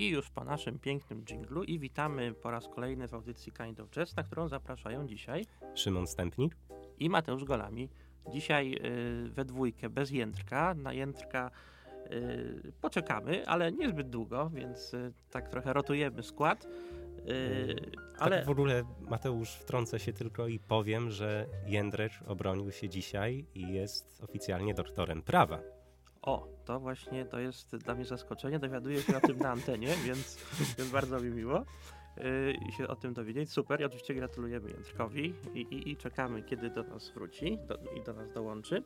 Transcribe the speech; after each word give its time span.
I 0.00 0.08
już 0.08 0.30
po 0.30 0.44
naszym 0.44 0.78
pięknym 0.78 1.24
dżinglu 1.24 1.64
i 1.64 1.78
witamy 1.78 2.34
po 2.34 2.50
raz 2.50 2.68
kolejny 2.68 3.08
w 3.08 3.14
audycji 3.14 3.52
Kind 3.52 3.80
of 3.80 3.90
Jazz, 3.90 4.16
na 4.16 4.22
którą 4.22 4.48
zapraszają 4.48 5.06
dzisiaj 5.06 5.46
Szymon 5.74 6.06
Stępnik 6.06 6.56
i 6.98 7.10
Mateusz 7.10 7.44
Golami. 7.44 7.88
Dzisiaj 8.32 8.74
y, 9.26 9.30
we 9.30 9.44
dwójkę 9.44 9.90
bez 9.90 10.10
Jędrka. 10.10 10.74
Na 10.74 10.92
Jędrka 10.92 11.50
y, 12.12 12.72
poczekamy, 12.80 13.46
ale 13.46 13.72
niezbyt 13.72 14.10
długo, 14.10 14.50
więc 14.50 14.94
y, 14.94 15.12
tak 15.30 15.48
trochę 15.48 15.72
rotujemy 15.72 16.22
skład. 16.22 16.64
Y, 16.64 17.76
ale 18.18 18.36
tak 18.36 18.46
w 18.46 18.50
ogóle 18.50 18.82
Mateusz 19.00 19.50
wtrącę 19.50 19.98
się 19.98 20.12
tylko 20.12 20.48
i 20.48 20.58
powiem, 20.58 21.10
że 21.10 21.46
Jędrecz 21.66 22.22
obronił 22.26 22.72
się 22.72 22.88
dzisiaj 22.88 23.46
i 23.54 23.72
jest 23.72 24.22
oficjalnie 24.22 24.74
doktorem 24.74 25.22
prawa. 25.22 25.60
O, 26.22 26.48
to 26.64 26.80
właśnie 26.80 27.24
to 27.24 27.40
jest 27.40 27.76
dla 27.76 27.94
mnie 27.94 28.04
zaskoczenie. 28.04 28.58
Dowiaduję 28.58 29.02
się 29.02 29.16
o 29.16 29.20
tym 29.20 29.38
na 29.38 29.50
antenie, 29.50 29.88
więc 30.06 30.38
jest 30.78 30.92
bardzo 30.92 31.20
mi 31.20 31.30
miło 31.30 31.64
yy, 32.16 32.72
się 32.72 32.88
o 32.88 32.96
tym 32.96 33.14
dowiedzieć. 33.14 33.52
Super, 33.52 33.80
i 33.80 33.84
oczywiście 33.84 34.14
gratulujemy 34.14 34.70
Jędrkowi 34.70 35.34
i, 35.54 35.60
i, 35.60 35.90
i, 35.90 35.96
czekamy, 35.96 36.42
kiedy 36.42 36.70
do 36.70 36.82
nas 36.82 37.10
wróci 37.10 37.58
do, 37.68 37.78
i 38.00 38.04
do 38.04 38.12
nas 38.12 38.32
dołączy. 38.32 38.82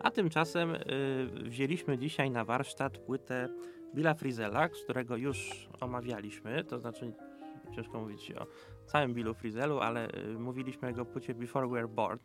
A 0.00 0.10
tymczasem 0.10 0.72
yy, 0.72 1.26
wzięliśmy 1.42 1.98
dzisiaj 1.98 2.30
na 2.30 2.44
warsztat 2.44 2.98
płytę 2.98 3.48
Billa 3.94 4.14
Frizela, 4.14 4.68
którego 4.68 5.16
już 5.16 5.68
omawialiśmy, 5.80 6.64
to 6.64 6.78
znaczy 6.78 7.12
ciężko 7.74 8.00
mówić 8.00 8.32
o 8.32 8.46
całym 8.86 9.14
Billu 9.14 9.34
Frizelu, 9.34 9.78
ale 9.78 10.08
yy, 10.28 10.38
mówiliśmy 10.38 10.88
o 10.88 10.90
jego 10.90 11.04
płycie 11.04 11.34
Before 11.34 11.68
We 11.68 11.74
Were 11.74 11.88
Born. 11.88 12.18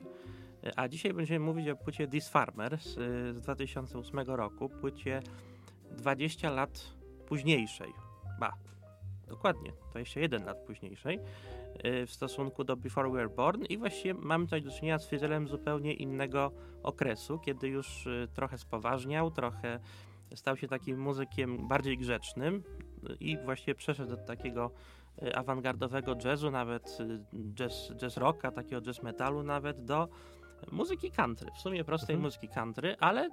A 0.76 0.88
dzisiaj 0.88 1.14
będziemy 1.14 1.46
mówić 1.46 1.70
o 1.70 1.76
płycie 1.76 2.08
This 2.08 2.30
Farmer 2.30 2.78
z, 2.78 2.94
z 3.36 3.42
2008 3.42 4.20
roku, 4.20 4.70
płycie 4.70 5.22
20 5.92 6.52
lat 6.52 6.94
późniejszej. 7.28 7.94
Ba, 8.40 8.54
dokładnie, 9.28 9.72
21 9.92 10.46
lat 10.46 10.58
późniejszej 10.58 11.20
y, 11.86 12.06
w 12.06 12.12
stosunku 12.12 12.64
do 12.64 12.78
Before 12.78 13.10
We 13.10 13.16
Were 13.16 13.30
Born 13.30 13.64
i 13.64 13.78
właściwie 13.78 14.14
mamy 14.14 14.46
tutaj 14.46 14.62
do 14.62 14.72
czynienia 14.72 15.00
z 15.00 15.08
Frizelem 15.08 15.48
zupełnie 15.48 15.94
innego 15.94 16.52
okresu, 16.84 17.40
kiedy 17.40 17.68
już 17.68 18.08
y, 18.08 18.28
trochę 18.34 18.58
spoważniał, 18.58 19.32
trochę 19.32 19.80
stał 20.36 20.58
się 20.58 20.68
takim 20.68 21.00
muzykiem 21.00 21.68
bardziej 21.68 21.98
grzecznym 21.98 22.64
y, 23.10 23.16
i 23.20 23.38
właściwie 23.38 23.76
przeszedł 23.76 24.10
do 24.10 24.18
takiego 24.18 24.72
awangardowego 25.36 26.16
jazzu, 26.26 26.52
nawet 26.52 26.98
jazz, 27.54 27.92
jazz 27.96 28.18
rocka, 28.18 28.52
takiego 28.52 28.82
jazz 28.82 29.04
metalu 29.04 29.44
nawet, 29.44 29.86
do 29.86 30.10
muzyki 30.72 31.12
country, 31.12 31.52
w 31.56 31.62
sumie 31.62 31.84
prostej 31.84 32.14
mhm. 32.14 32.24
muzyki 32.24 32.48
country, 32.48 32.96
ale 33.00 33.30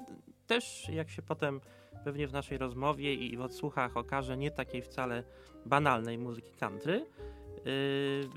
też 0.47 0.89
jak 0.89 1.11
się 1.11 1.23
potem 1.23 1.61
pewnie 2.05 2.29
w 2.29 2.33
naszej 2.33 2.59
rozmowie 2.59 3.15
i 3.15 3.37
w 3.37 3.41
odsłuchach 3.41 3.97
okaże, 3.97 4.37
nie 4.37 4.51
takiej 4.51 4.83
wcale 4.83 5.25
banalnej 5.67 6.19
muzyki 6.19 6.53
country. 6.53 7.07
Yy, 7.65 8.29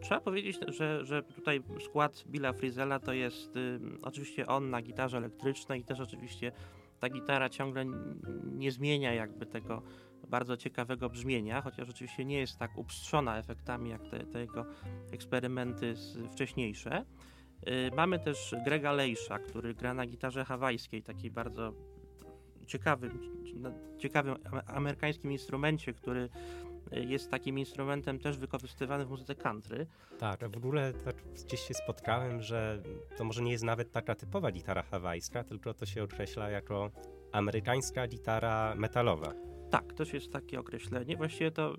trzeba 0.00 0.20
powiedzieć, 0.20 0.58
że, 0.68 1.04
że 1.04 1.22
tutaj 1.22 1.62
skład 1.84 2.24
Billa 2.26 2.52
Frizela 2.52 2.98
to 2.98 3.12
jest 3.12 3.54
yy, 3.54 3.80
oczywiście 4.02 4.46
on 4.46 4.70
na 4.70 4.82
gitarze 4.82 5.16
elektrycznej 5.16 5.80
i 5.80 5.84
też 5.84 6.00
oczywiście 6.00 6.52
ta 7.00 7.08
gitara 7.08 7.48
ciągle 7.48 7.84
nie 8.44 8.72
zmienia 8.72 9.14
jakby 9.14 9.46
tego 9.46 9.82
bardzo 10.28 10.56
ciekawego 10.56 11.08
brzmienia, 11.08 11.62
chociaż 11.62 11.88
oczywiście 11.88 12.24
nie 12.24 12.38
jest 12.38 12.58
tak 12.58 12.78
upstrzona 12.78 13.38
efektami 13.38 13.90
jak 13.90 14.08
te, 14.08 14.26
te 14.26 14.40
jego 14.40 14.66
eksperymenty 15.12 15.94
wcześniejsze. 16.32 17.04
Y, 17.68 17.90
mamy 17.96 18.18
też 18.18 18.54
Grega 18.64 18.92
Lejsza, 18.92 19.38
który 19.38 19.74
gra 19.74 19.94
na 19.94 20.06
gitarze 20.06 20.44
hawajskiej, 20.44 21.02
takiej 21.02 21.30
bardzo 21.30 21.72
ciekawym, 22.66 23.18
ciekawym 23.98 24.36
amerykańskim 24.66 25.32
instrumencie, 25.32 25.92
który 25.92 26.28
y, 26.92 27.04
jest 27.04 27.30
takim 27.30 27.58
instrumentem 27.58 28.18
też 28.18 28.38
wykorzystywanym 28.38 29.06
w 29.06 29.10
muzyce 29.10 29.34
country. 29.34 29.86
Tak, 30.18 30.48
w 30.48 30.56
ogóle 30.56 30.92
tak 30.92 31.16
gdzieś 31.46 31.60
się 31.60 31.74
spotkałem, 31.74 32.42
że 32.42 32.82
to 33.16 33.24
może 33.24 33.42
nie 33.42 33.52
jest 33.52 33.64
nawet 33.64 33.92
taka 33.92 34.14
typowa 34.14 34.52
gitara 34.52 34.82
hawajska, 34.82 35.44
tylko 35.44 35.74
to 35.74 35.86
się 35.86 36.02
określa 36.02 36.50
jako 36.50 36.90
amerykańska 37.32 38.08
gitara 38.08 38.74
metalowa. 38.74 39.32
Tak, 39.70 39.92
też 39.92 40.12
jest 40.12 40.32
takie 40.32 40.60
określenie. 40.60 41.16
Właściwie 41.16 41.50
to... 41.50 41.76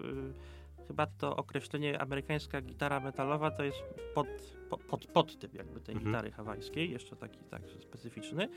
Chyba 0.88 1.08
to 1.08 1.36
określenie 1.36 2.02
amerykańska 2.02 2.62
gitara 2.62 3.00
metalowa 3.00 3.52
to 3.52 3.64
jest 3.64 3.78
pod, 4.16 4.28
pod, 4.70 4.84
pod, 4.84 5.08
podtyp 5.08 5.54
jakby 5.54 5.82
tej 5.82 5.96
mhm. 5.96 6.12
gitary 6.12 6.32
hawajskiej, 6.32 6.92
jeszcze 6.92 7.16
taki 7.16 7.44
tak 7.44 7.62
specyficzny. 7.82 8.48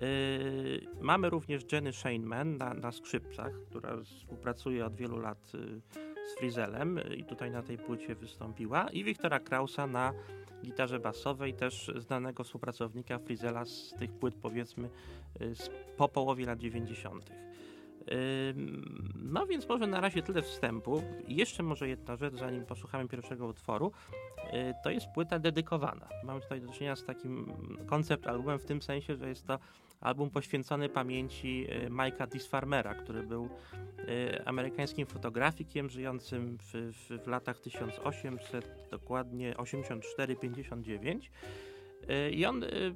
Yy, 0.00 0.80
mamy 1.00 1.30
również 1.30 1.72
Jenny 1.72 1.92
Shaneman 1.92 2.56
na, 2.56 2.74
na 2.74 2.92
skrzypcach, 2.92 3.52
która 3.70 3.96
współpracuje 4.04 4.86
od 4.86 4.94
wielu 4.94 5.18
lat 5.18 5.52
yy, 5.54 5.80
z 6.28 6.38
Frizelem 6.38 6.96
yy, 6.96 7.16
i 7.16 7.24
tutaj 7.24 7.50
na 7.50 7.62
tej 7.62 7.78
płycie 7.78 8.14
wystąpiła 8.14 8.88
i 8.90 9.04
Wiktora 9.04 9.40
Krausa 9.40 9.86
na 9.86 10.12
gitarze 10.62 10.98
basowej, 10.98 11.54
też 11.54 11.92
znanego 11.98 12.44
współpracownika 12.44 13.18
Frizela 13.18 13.64
z 13.64 13.94
tych 13.98 14.12
płyt 14.12 14.34
powiedzmy 14.34 14.88
yy, 15.40 15.54
z, 15.54 15.70
po 15.96 16.08
połowie 16.08 16.46
lat 16.46 16.58
90. 16.58 17.30
No 19.14 19.46
więc 19.46 19.68
może 19.68 19.86
na 19.86 20.00
razie 20.00 20.22
tyle 20.22 20.42
wstępu. 20.42 21.02
Jeszcze 21.28 21.62
może 21.62 21.88
jedna 21.88 22.16
rzecz, 22.16 22.34
zanim 22.34 22.66
posłuchamy 22.66 23.08
pierwszego 23.08 23.46
utworu. 23.46 23.92
Y, 24.52 24.74
to 24.84 24.90
jest 24.90 25.06
płyta 25.14 25.38
dedykowana. 25.38 26.08
Mamy 26.24 26.40
tutaj 26.40 26.60
do 26.60 26.72
czynienia 26.72 26.96
z 26.96 27.04
takim 27.04 27.52
koncept 27.86 28.26
albumem 28.26 28.58
w 28.58 28.64
tym 28.64 28.82
sensie, 28.82 29.16
że 29.16 29.28
jest 29.28 29.46
to 29.46 29.58
album 30.00 30.30
poświęcony 30.30 30.88
pamięci 30.88 31.66
y, 31.86 31.90
Mike'a 31.90 32.28
Disfarmera, 32.28 32.94
który 32.94 33.22
był 33.22 33.48
y, 34.08 34.44
amerykańskim 34.44 35.06
fotografikiem 35.06 35.90
żyjącym 35.90 36.58
w, 36.58 36.72
w, 36.72 37.24
w 37.24 37.26
latach 37.26 37.60
1800, 37.60 38.88
dokładnie 38.90 39.54
84-59 39.54 41.18
Y, 41.18 41.69
I 42.32 42.46
on 42.46 42.62
y, 42.62 42.94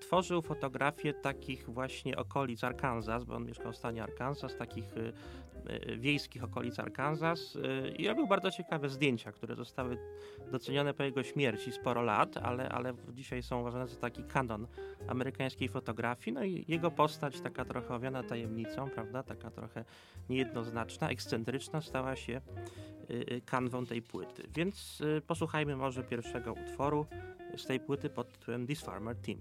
tworzył 0.00 0.42
fotografie 0.42 1.14
takich 1.14 1.70
właśnie 1.70 2.16
okolic 2.16 2.64
Arkansas, 2.64 3.24
bo 3.24 3.34
on 3.34 3.46
mieszkał 3.46 3.72
w 3.72 3.76
stanie 3.76 4.02
Arkansas, 4.02 4.56
takich 4.56 4.96
y, 4.96 5.12
wiejskich 5.98 6.44
okolic 6.44 6.78
Arkansas 6.78 7.58
i 7.98 8.08
robił 8.08 8.26
bardzo 8.26 8.50
ciekawe 8.50 8.88
zdjęcia, 8.88 9.32
które 9.32 9.54
zostały 9.54 9.98
docenione 10.52 10.94
po 10.94 11.02
jego 11.02 11.22
śmierci 11.22 11.72
sporo 11.72 12.02
lat, 12.02 12.36
ale, 12.36 12.68
ale 12.68 12.94
dzisiaj 13.12 13.42
są 13.42 13.60
uważane 13.60 13.86
za 13.86 13.96
taki 13.96 14.24
kanon 14.24 14.66
amerykańskiej 15.08 15.68
fotografii. 15.68 16.34
No 16.34 16.44
i 16.44 16.64
jego 16.68 16.90
postać, 16.90 17.40
taka 17.40 17.64
trochę 17.64 17.94
owiana 17.94 18.22
tajemnicą, 18.22 18.90
prawda, 18.90 19.22
taka 19.22 19.50
trochę 19.50 19.84
niejednoznaczna, 20.28 21.08
ekscentryczna, 21.08 21.80
stała 21.80 22.16
się 22.16 22.40
kanwą 23.44 23.86
tej 23.86 24.02
płyty. 24.02 24.42
Więc 24.54 25.02
posłuchajmy 25.26 25.76
może 25.76 26.02
pierwszego 26.02 26.52
utworu 26.52 27.06
z 27.56 27.66
tej 27.66 27.80
płyty 27.80 28.10
pod 28.10 28.32
tytułem 28.32 28.66
This 28.66 28.80
Farmer 28.80 29.16
Team. 29.16 29.38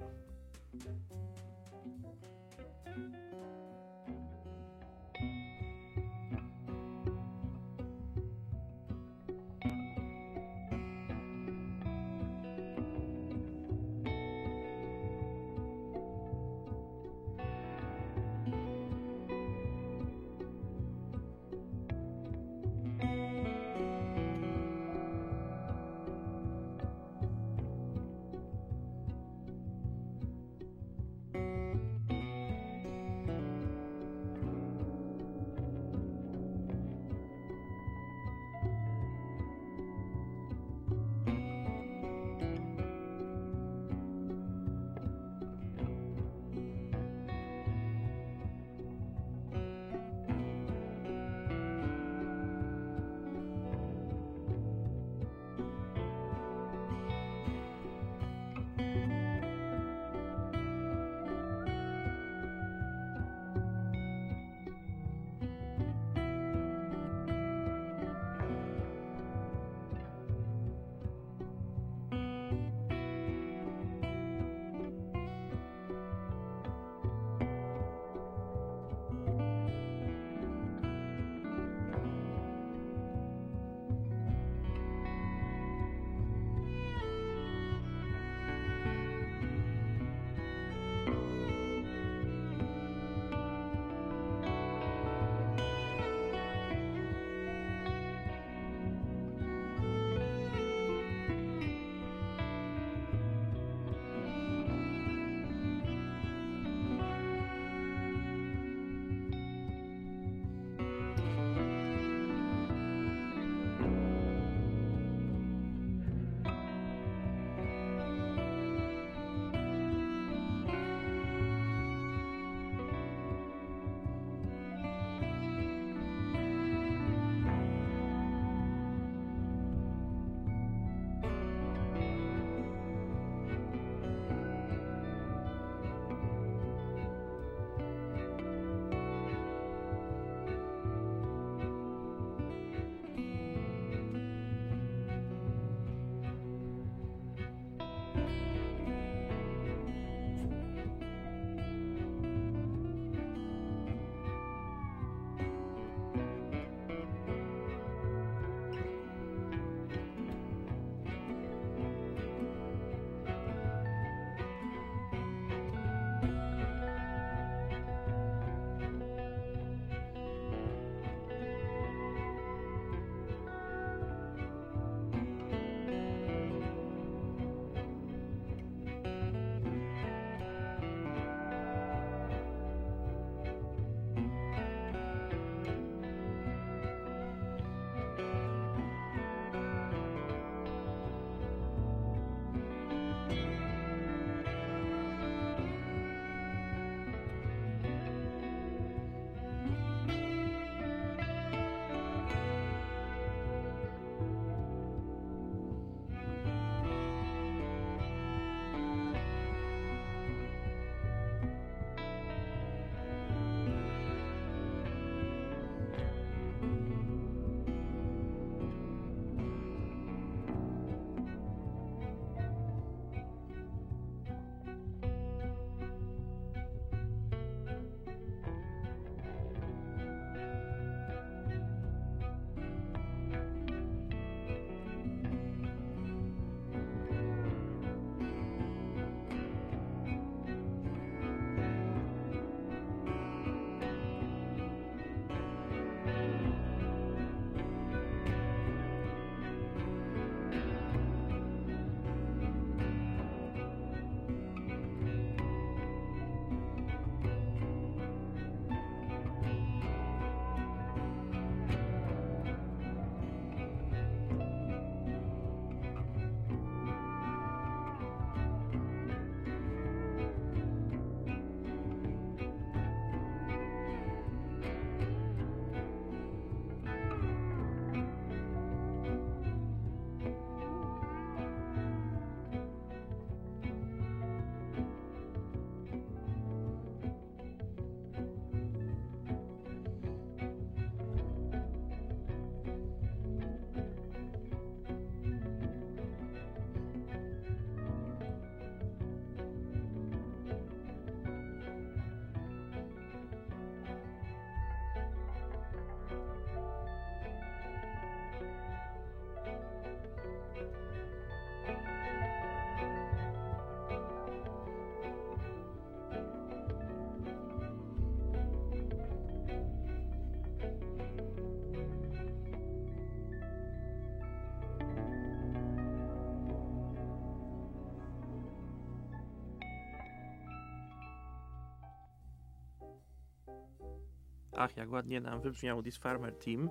Ach, 334.64 334.78
jak 334.78 334.92
ładnie 334.92 335.22
nam 335.22 335.42
wybrzmiał 335.42 335.84
This 335.84 335.98
Farmer 335.98 336.34
Team. 336.36 336.70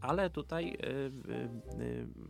ale 0.00 0.30
tutaj 0.30 0.78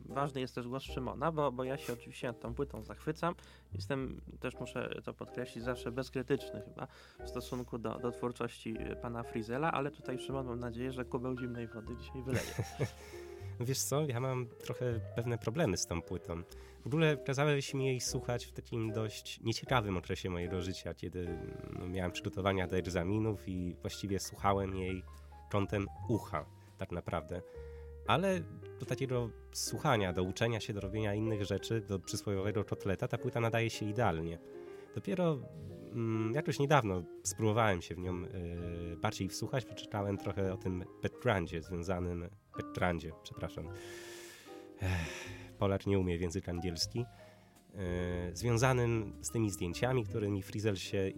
ważny 0.08 0.40
jest 0.40 0.54
też 0.54 0.68
głos 0.68 0.82
Szymona, 0.82 1.32
bo, 1.32 1.52
bo 1.52 1.64
ja 1.64 1.76
się 1.76 1.92
oczywiście 1.92 2.26
nad 2.26 2.40
tą 2.40 2.54
płytą 2.54 2.82
zachwycam. 2.82 3.34
Jestem, 3.74 4.20
też 4.40 4.60
muszę 4.60 5.00
to 5.04 5.14
podkreślić, 5.14 5.64
zawsze 5.64 5.92
bezkrytyczny 5.92 6.62
chyba 6.62 6.86
w 7.24 7.28
stosunku 7.28 7.78
do, 7.78 7.98
do 7.98 8.10
twórczości 8.10 8.76
pana 9.02 9.22
Frizela, 9.22 9.72
ale 9.72 9.90
tutaj 9.90 10.18
Szymon 10.18 10.46
mam 10.46 10.60
nadzieję, 10.60 10.92
że 10.92 11.04
kubeł 11.04 11.38
zimnej 11.38 11.68
wody 11.68 11.96
dzisiaj 11.96 12.22
wyleje. 12.22 12.54
Wiesz 13.60 13.78
co, 13.78 14.06
ja 14.06 14.20
mam 14.20 14.46
trochę 14.46 15.00
pewne 15.16 15.38
problemy 15.38 15.76
z 15.76 15.86
tą 15.86 16.02
płytą. 16.02 16.42
W 16.82 16.86
ogóle 16.86 17.16
kazałeś 17.16 17.74
mi 17.74 17.86
jej 17.86 18.00
słuchać 18.00 18.46
w 18.46 18.52
takim 18.52 18.92
dość 18.92 19.40
nieciekawym 19.40 19.96
okresie 19.96 20.30
mojego 20.30 20.62
życia, 20.62 20.94
kiedy 20.94 21.38
no, 21.78 21.88
miałem 21.88 22.12
przygotowania 22.12 22.66
do 22.66 22.76
egzaminów 22.76 23.48
i 23.48 23.76
właściwie 23.80 24.20
słuchałem 24.20 24.76
jej 24.76 25.02
kątem 25.50 25.86
ucha, 26.08 26.44
tak 26.78 26.92
naprawdę. 26.92 27.42
Ale 28.06 28.40
do 28.80 28.86
takiego 28.86 29.30
słuchania, 29.52 30.12
do 30.12 30.22
uczenia 30.22 30.60
się, 30.60 30.72
do 30.72 30.80
robienia 30.80 31.14
innych 31.14 31.44
rzeczy, 31.44 31.80
do 31.80 31.98
przysłowiowego 31.98 32.64
kotleta, 32.64 33.08
ta 33.08 33.18
płyta 33.18 33.40
nadaje 33.40 33.70
się 33.70 33.86
idealnie. 33.86 34.38
Dopiero 34.94 35.38
mm, 35.92 36.34
jakoś 36.34 36.58
niedawno 36.58 37.02
spróbowałem 37.22 37.82
się 37.82 37.94
w 37.94 37.98
nią 37.98 38.24
y, 38.24 38.96
bardziej 38.96 39.28
wsłuchać, 39.28 39.64
przeczytałem 39.64 40.18
trochę 40.18 40.52
o 40.52 40.56
tym 40.56 40.84
backgroundzie 41.02 41.62
związanym, 41.62 42.28
backgroundzie, 42.56 43.12
przepraszam, 43.22 43.68
Polak 45.58 45.86
nie 45.86 45.98
umie 45.98 46.18
w 46.18 46.20
język 46.20 46.48
angielski, 46.48 47.04
e, 47.74 48.36
związanym 48.36 49.12
z 49.20 49.30
tymi 49.30 49.50
zdjęciami, 49.50 50.04
którymi 50.04 50.42
Frizel 50.42 50.76
się 50.76 50.98
e, 50.98 51.12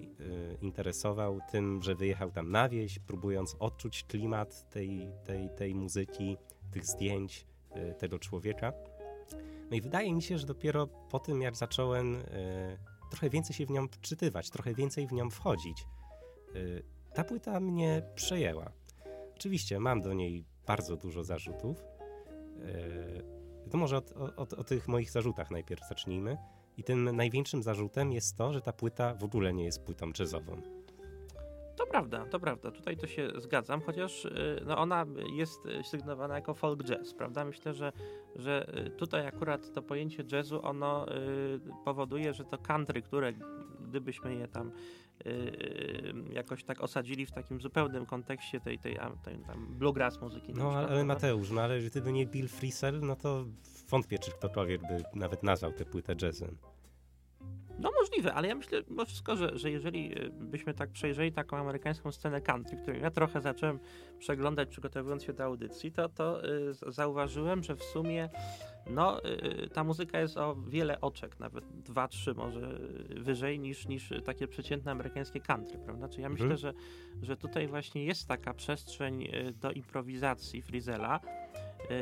interesował, 0.61 1.41
tym, 1.51 1.83
że 1.83 1.95
wyjechał 1.95 2.31
tam 2.31 2.51
na 2.51 2.69
wieś, 2.69 2.99
próbując 2.99 3.57
odczuć 3.59 4.05
klimat 4.05 4.71
tej, 4.71 5.09
tej, 5.25 5.51
tej 5.57 5.75
muzyki, 5.75 6.37
tych 6.71 6.87
zdjęć, 6.87 7.47
e, 7.71 7.95
tego 7.95 8.19
człowieka. 8.19 8.73
No 9.71 9.77
i 9.77 9.81
wydaje 9.81 10.15
mi 10.15 10.23
się, 10.23 10.39
że 10.39 10.47
dopiero 10.47 10.87
po 10.87 11.19
tym, 11.19 11.43
jak 11.43 11.57
zacząłem 11.57 12.17
trochę 13.13 13.31
więcej 13.31 13.57
się 13.57 13.67
w 13.67 13.71
nią 13.71 13.89
wczytywać, 13.89 14.51
trochę 14.51 14.75
więcej 14.75 15.07
w 15.07 15.13
nią 15.13 15.31
wchodzić, 15.31 15.87
ta 17.15 17.25
płyta 17.25 17.61
mnie 17.61 18.03
przejęła. 18.15 18.73
Oczywiście 19.37 19.81
mam 19.81 20.01
do 20.01 20.13
niej 20.13 20.45
bardzo 20.67 20.97
dużo 20.97 21.25
zarzutów. 21.25 21.85
To 23.71 23.79
może 23.79 24.01
o 24.37 24.65
tych 24.65 24.89
moich 24.89 25.11
zarzutach 25.11 25.51
najpierw 25.51 25.89
zacznijmy. 25.89 26.37
I 26.77 26.85
tym 26.85 27.17
największym 27.17 27.63
zarzutem 27.63 28.13
jest 28.13 28.37
to, 28.37 28.53
że 28.53 28.61
ta 28.61 28.73
płyta 28.73 29.15
w 29.15 29.25
ogóle 29.25 29.53
nie 29.53 29.65
jest 29.65 29.83
płytą 29.83 30.13
jazzową. 30.19 30.63
To 31.77 31.87
prawda, 31.87 32.27
to 32.27 32.41
prawda. 32.41 32.71
Tutaj 32.71 32.97
to 32.97 33.07
się 33.07 33.29
zgadzam, 33.37 33.81
chociaż 33.81 34.25
y, 34.25 34.63
no 34.67 34.79
ona 34.79 35.07
jest 35.33 35.61
sygnowana 35.85 36.35
jako 36.35 36.55
folk 36.55 36.85
jazz, 36.85 37.15
prawda? 37.15 37.45
Myślę, 37.45 37.75
że, 37.75 37.93
że 38.37 38.79
y, 38.87 38.91
tutaj 38.91 39.27
akurat 39.27 39.73
to 39.73 39.83
pojęcie 39.83 40.25
jazzu 40.33 40.67
ono 40.67 41.07
y, 41.17 41.61
powoduje, 41.85 42.35
że 42.35 42.45
to 42.45 42.59
country, 42.59 43.03
które 43.03 43.33
gdybyśmy 43.81 44.35
je 44.35 44.49
tam 44.49 44.73
jakoś 46.33 46.65
tak 46.65 46.81
osadzili 46.81 47.27
w 47.27 47.31
takim 47.31 47.61
zupełnym 47.61 48.07
kontekście 48.07 48.61
tej, 48.61 48.79
tej, 48.79 48.99
tej 49.25 49.39
tam 49.39 49.67
bluegrass 49.79 50.21
muzyki. 50.21 50.53
No 50.55 50.73
ale 50.73 51.05
Mateusz, 51.05 51.51
no 51.51 51.61
ale 51.61 51.81
gdyby 51.81 52.13
nie 52.13 52.27
Bill 52.27 52.49
Frisell, 52.49 53.01
no 53.01 53.17
to 53.17 53.45
wątpię, 53.89 54.19
czy 54.19 54.31
ktokolwiek 54.31 54.81
by 54.81 55.05
nawet 55.15 55.43
nazwał 55.43 55.73
tę 55.73 55.85
płytę 55.85 56.15
jazzem. 56.23 56.57
No 57.79 57.91
możliwe, 58.01 58.35
ale 58.35 58.49
ja 58.49 58.55
myślę 58.55 58.83
mimo 58.91 59.05
wszystko, 59.05 59.37
że, 59.37 59.59
że 59.59 59.71
jeżeli 59.71 60.21
e, 60.21 60.31
byśmy 60.31 60.75
tak 60.75 60.91
przejrzeli 60.91 61.33
taką 61.33 61.57
amerykańską 61.57 62.13
scenę 62.13 62.41
country, 62.41 62.77
którą 62.77 62.99
ja 62.99 63.11
trochę 63.11 63.41
zacząłem 63.41 63.79
przeglądać 64.19 64.69
przygotowując 64.69 65.25
się 65.25 65.33
do 65.33 65.45
audycji, 65.45 65.93
to, 65.93 66.09
to 66.09 66.45
y, 66.45 66.75
zauważyłem, 66.93 67.63
że 67.63 67.77
w 67.77 67.83
sumie 67.83 68.29
no, 68.91 69.25
y, 69.25 69.69
ta 69.69 69.85
muzyka 69.85 70.21
jest 70.21 70.37
o 70.37 70.57
wiele 70.57 71.01
oczek, 71.01 71.41
nawet 71.41 71.65
dwa, 71.65 72.09
trzy 72.09 72.35
może 72.35 72.79
wyżej 73.17 73.59
niż, 73.59 73.89
niż 73.89 74.13
takie 74.25 74.49
przeciętne 74.49 74.93
amerykańskie 74.93 75.41
country, 75.41 75.79
prawda? 75.79 76.09
Czyli 76.09 76.23
ja 76.23 76.29
myślę, 76.29 76.45
mhm. 76.45 76.59
że, 76.61 76.73
że 77.23 77.37
tutaj 77.37 77.69
właśnie 77.69 78.05
jest 78.05 78.29
taka 78.29 78.55
przestrzeń 78.55 79.29
do 79.61 79.73
improwizacji 79.73 80.63
Frizela, 80.63 81.21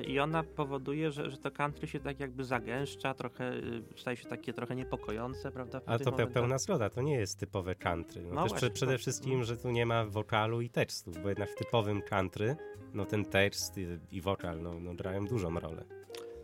i 0.09 0.19
ona 0.19 0.43
powoduje, 0.43 1.11
że, 1.11 1.31
że 1.31 1.37
to 1.37 1.51
country 1.51 1.87
się 1.87 2.01
tak 2.01 2.21
jakby 2.21 2.45
zagęszcza, 2.45 3.15
trochę 3.15 3.53
y, 3.53 3.83
staje 3.97 4.17
się 4.17 4.29
takie 4.29 4.53
trochę 4.53 4.77
niepokojące, 4.77 5.51
prawda? 5.51 5.81
Ale 5.87 5.99
to 5.99 6.11
momentach. 6.11 6.35
pełna 6.35 6.59
zgoda, 6.59 6.91
to 6.91 7.03
nie 7.03 7.15
jest 7.15 7.39
typowe 7.39 7.75
country. 7.75 8.23
No, 8.23 8.35
no 8.35 8.43
też 8.43 8.51
właśnie, 8.51 8.71
przede 8.71 8.99
wszystkim, 8.99 9.45
że 9.45 9.57
tu 9.57 9.71
nie 9.71 9.87
ma 9.87 10.05
wokalu 10.05 10.61
i 10.61 10.71
tekstów, 10.71 11.23
bo 11.23 11.29
jednak 11.29 11.51
w 11.51 11.55
typowym 11.55 12.03
country, 12.03 12.57
no 12.95 13.05
ten 13.05 13.25
tekst 13.25 13.79
i, 13.79 13.87
i 14.11 14.21
wokal, 14.21 14.63
no, 14.63 14.81
no 14.81 14.95
grają 14.95 15.27
dużą 15.27 15.61
rolę. 15.61 15.85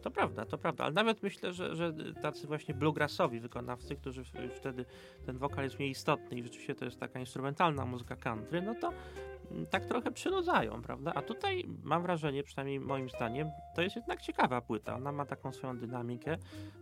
To 0.02 0.11
prawda, 0.11 0.45
to 0.45 0.59
prawda, 0.59 0.85
ale 0.85 0.93
nawet 0.93 1.23
myślę, 1.23 1.52
że, 1.52 1.76
że 1.76 1.95
tacy 2.23 2.47
właśnie 2.47 2.75
bluegrassowi 2.75 3.40
wykonawcy, 3.40 3.97
którzy 3.97 4.25
wtedy 4.55 4.85
ten 5.26 5.38
wokal 5.38 5.64
jest 5.64 5.78
mniej 5.78 5.90
istotny 5.90 6.38
i 6.38 6.43
rzeczywiście 6.43 6.75
to 6.75 6.85
jest 6.85 7.00
taka 7.00 7.21
instrumentalna 7.21 7.87
muzyka 7.87 8.16
country, 8.16 8.62
no 8.62 8.75
to 8.75 8.93
tak 9.71 9.87
trochę 9.87 10.11
przynudzają, 10.12 10.83
prawda? 10.83 11.12
A 11.15 11.23
tutaj 11.23 11.65
mam 11.83 12.03
wrażenie, 12.03 12.43
przynajmniej 12.43 12.81
moim 12.81 13.09
zdaniem, 13.09 13.50
to 13.75 13.83
jest 13.83 13.97
jednak 13.97 14.23
ciekawa 14.23 14.61
płyta. 14.61 14.95
Ona 14.95 15.12
ma 15.12 15.26
taką 15.26 15.53
swoją 15.53 15.79
dynamikę. 15.79 16.37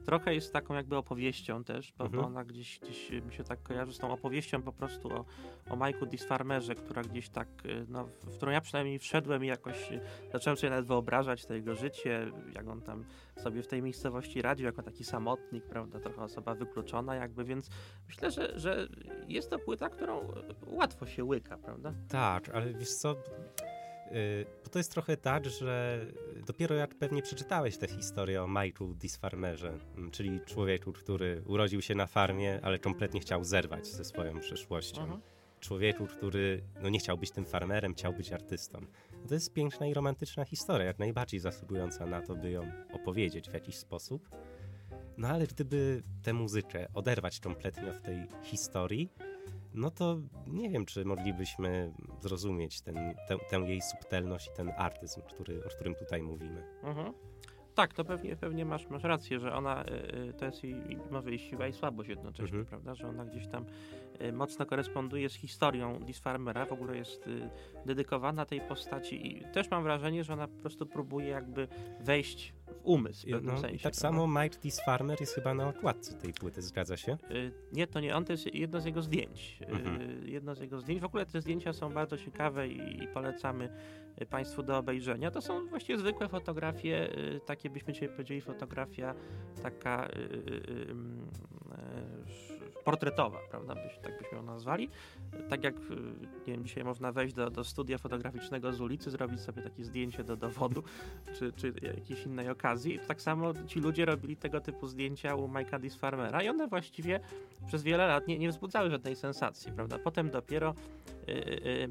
Trochę 0.07 0.35
jest 0.35 0.53
taką 0.53 0.75
jakby 0.75 0.97
opowieścią 0.97 1.65
też, 1.65 1.93
bo, 1.93 2.05
mhm. 2.05 2.25
ona 2.25 2.45
gdzieś, 2.45 2.79
gdzieś 2.79 3.11
mi 3.11 3.35
się 3.35 3.45
tak 3.45 3.63
kojarzy 3.63 3.93
z 3.93 3.99
tą 3.99 4.13
opowieścią 4.13 4.63
po 4.63 4.73
prostu 4.73 5.09
o, 5.09 5.25
o 5.71 5.77
Mike'u 5.77 6.07
Disfarmerze, 6.07 6.75
która 6.75 7.03
gdzieś 7.03 7.29
tak, 7.29 7.49
y, 7.67 7.87
no, 7.89 8.05
w 8.05 8.37
którą 8.37 8.53
ja 8.53 8.61
przynajmniej 8.61 8.99
wszedłem 8.99 9.45
i 9.45 9.47
jakoś 9.47 9.93
y, 9.93 10.01
zacząłem 10.33 10.57
sobie 10.57 10.71
nawet 10.71 10.87
wyobrażać 10.87 11.47
to 11.47 11.55
jego 11.55 11.75
życie, 11.75 12.31
jak 12.55 12.69
on 12.69 12.81
tam 12.81 13.05
sobie 13.41 13.63
w 13.63 13.67
tej 13.67 13.83
miejscowości 13.83 14.43
radził, 14.43 14.67
jako 14.67 14.83
taki 14.83 15.05
samotnik, 15.05 15.65
prawda, 15.65 16.01
trochę 16.01 16.23
osoba 16.23 16.55
wykluczona 16.55 17.15
jakby, 17.15 17.45
więc 17.45 17.69
myślę, 18.09 18.31
że, 18.31 18.59
że 18.59 18.89
jest 19.29 19.51
to 19.51 19.59
płyta, 19.59 19.89
którą 19.89 20.33
łatwo 20.67 21.07
się 21.07 21.25
łyka, 21.25 21.59
prawda? 21.59 21.95
Tak, 22.09 22.49
ale 22.49 22.75
wiesz 22.75 22.95
co, 22.95 23.13
y, 23.13 24.47
bo 24.65 24.71
to 24.71 24.79
jest 24.79 24.93
trochę 24.93 25.17
tak, 25.17 25.47
że 25.47 26.01
dopiero 26.47 26.75
jak 26.75 26.95
pewnie 26.95 27.23
przeczytałeś 27.23 27.79
tę 27.79 27.89
historię 27.89 28.43
o 28.43 28.49
Michael 28.49 28.95
Disfarmerze, 28.97 29.79
czyli 30.13 30.41
człowieku, 30.41 30.93
który 30.93 31.43
urodził 31.47 31.83
się 31.83 31.95
na 31.95 32.07
farmie, 32.07 32.61
ale 32.63 32.79
kompletnie 32.79 33.21
chciał 33.21 33.45
zerwać 33.45 33.87
ze 33.87 34.05
swoją 34.05 34.41
przeszłością. 34.41 35.01
Uh 35.01 35.05
mhm. 35.05 35.35
Człowieku, 35.61 36.07
który 36.07 36.63
no, 36.83 36.89
nie 36.89 36.99
chciał 36.99 37.19
być 37.19 37.31
tym 37.31 37.45
farmerem, 37.45 37.95
chciał 37.95 38.13
być 38.13 38.33
artystą. 38.33 38.87
To 39.29 39.35
jest 39.35 39.53
piękna 39.53 39.87
i 39.87 39.95
romantyczna 39.95 40.45
historia, 40.45 40.87
jak 40.87 40.99
najbardziej 40.99 41.41
zasługująca 41.41 42.07
na 42.07 42.23
to, 42.23 42.37
by 42.37 42.51
ją 42.51 42.63
opowiedzieć 42.93 43.49
w 43.51 43.55
jakiś 43.55 43.77
sposób. 43.77 44.29
No 45.17 45.29
ale 45.29 45.47
gdyby 45.47 46.03
tę 46.23 46.33
muzykę 46.33 46.87
oderwać 46.95 47.41
kompletnie 47.41 47.91
od 47.91 48.03
tej 48.03 48.27
historii, 48.43 49.13
no 49.75 49.91
to 49.91 50.21
nie 50.47 50.71
wiem, 50.71 50.87
czy 50.87 51.05
moglibyśmy 51.05 51.93
zrozumieć 52.21 52.81
ten, 52.81 52.95
tę, 53.29 53.37
tę 53.51 53.57
jej 53.57 53.83
subtelność 53.83 54.47
i 54.47 54.57
ten 54.57 54.73
artyzm, 54.77 55.21
który, 55.23 55.65
o 55.65 55.69
którym 55.69 55.95
tutaj 55.95 56.23
mówimy. 56.23 56.63
Mhm. 56.83 57.13
Tak, 57.75 57.95
to 57.95 58.05
pewnie, 58.05 58.37
pewnie 58.37 58.65
masz, 58.65 58.89
masz 58.89 59.03
rację, 59.03 59.41
że 59.41 59.53
ona 59.53 59.85
y, 59.85 60.33
to 60.39 60.45
jest 60.45 60.65
jej, 60.65 60.99
może 61.11 61.31
jej 61.31 61.39
siła 61.39 61.67
i 61.67 61.73
słabość 61.73 62.09
jednocześnie, 62.09 62.59
mhm. 62.59 62.67
prawda? 62.67 62.95
Że 62.95 63.09
ona 63.09 63.25
gdzieś 63.25 63.47
tam 63.47 63.65
y, 64.21 64.33
mocno 64.33 64.67
koresponduje 64.67 65.29
z 65.29 65.35
historią 65.35 66.01
Liz 66.07 66.19
Farmera, 66.19 66.67
w 66.67 66.73
ogóle 66.73 66.97
jest 66.97 67.27
y, 67.27 67.51
dedykowana 67.87 68.47
tej 68.47 68.61
postaci 68.61 69.27
i 69.27 69.45
też 69.53 69.71
mam 69.71 69.83
wrażenie, 69.83 70.25
że 70.25 70.33
ona 70.33 70.49
po 70.49 70.57
prostu 70.57 70.87
próbuje 70.87 71.29
jakby 71.29 71.69
wejść 72.01 72.55
w 72.67 72.81
umysł 72.83 73.27
w 73.27 73.31
pewnym 73.31 73.55
no, 73.55 73.61
sensie. 73.61 73.77
I 73.77 73.81
tak 73.81 73.97
samo 73.97 74.27
Mike 74.27 74.59
Tis 74.59 74.81
Farmer 74.81 75.21
jest 75.21 75.35
chyba 75.35 75.55
na 75.55 75.69
okładce 75.69 76.15
tej 76.15 76.33
płyty, 76.33 76.63
zgadza 76.63 76.97
się? 76.97 77.19
Y, 77.31 77.53
nie, 77.73 77.87
to 77.87 78.01
nie 78.01 78.17
on, 78.17 78.25
to 78.25 78.33
jest 78.33 78.55
jedno 78.55 78.81
z 78.81 78.85
jego 78.85 79.03
zdjęć. 79.03 79.59
Y, 79.63 79.67
mhm. 79.67 80.29
Jedno 80.29 80.55
z 80.55 80.61
jego 80.61 80.81
zdjęć. 80.81 81.01
W 81.01 81.05
ogóle 81.05 81.27
te 81.27 81.41
zdjęcia 81.41 81.73
są 81.73 81.93
bardzo 81.93 82.19
ciekawe 82.19 82.69
i, 82.69 83.03
i 83.03 83.09
polecamy 83.09 83.69
y, 84.23 84.27
Państwu 84.27 84.63
do 84.63 84.79
obejrzenia. 84.79 85.31
To 85.31 85.41
są 85.41 85.67
właściwie 85.67 85.99
zwykłe 85.99 86.29
fotografie, 86.29 87.09
takie 87.47 87.71
byśmy 87.71 87.93
dzisiaj 87.93 88.09
powiedzieli, 88.09 88.41
fotografia 88.41 89.15
taka 89.63 90.09
portretowa, 92.85 93.39
prawda, 93.51 93.75
byś, 93.75 93.99
tak 94.03 94.19
byśmy 94.19 94.39
ją 94.39 94.43
nazwali. 94.43 94.91
Tak 95.49 95.65
jak, 95.65 95.75
nie 96.47 96.53
wiem, 96.55 96.65
dzisiaj 96.65 96.85
można 96.85 97.13
wejść 97.13 97.35
do, 97.35 97.51
do 97.51 97.65
studia 97.65 97.99
fotograficznego 97.99 98.73
z 98.73 98.81
ulicy, 98.81 99.11
zrobić 99.11 99.41
sobie 99.41 99.63
takie 99.63 99.85
zdjęcie 99.85 100.25
do 100.25 100.37
dowodu, 100.37 100.83
czy, 101.39 101.53
czy 101.53 101.75
jakiejś 101.83 102.27
innej 102.27 102.51
okazji. 102.51 103.01
Tak 103.09 103.23
samo 103.23 103.53
ci 103.67 103.81
ludzie 103.81 104.05
robili 104.05 104.37
tego 104.37 104.61
typu 104.61 104.87
zdjęcia 104.87 105.35
u 105.35 105.49
Mike'a 105.49 105.81
Disfarmera 105.81 106.43
i 106.43 106.49
one 106.49 106.69
właściwie 106.69 107.21
przez 107.67 107.83
wiele 107.83 108.07
lat 108.07 108.29
nie, 108.29 108.39
nie 108.39 108.49
wzbudzały 108.49 108.91
żadnej 108.91 109.17
sensacji, 109.17 109.73
prawda. 109.73 109.99
Potem 109.99 110.31
dopiero 110.31 110.75
y, 111.29 111.33
y, 111.33 111.89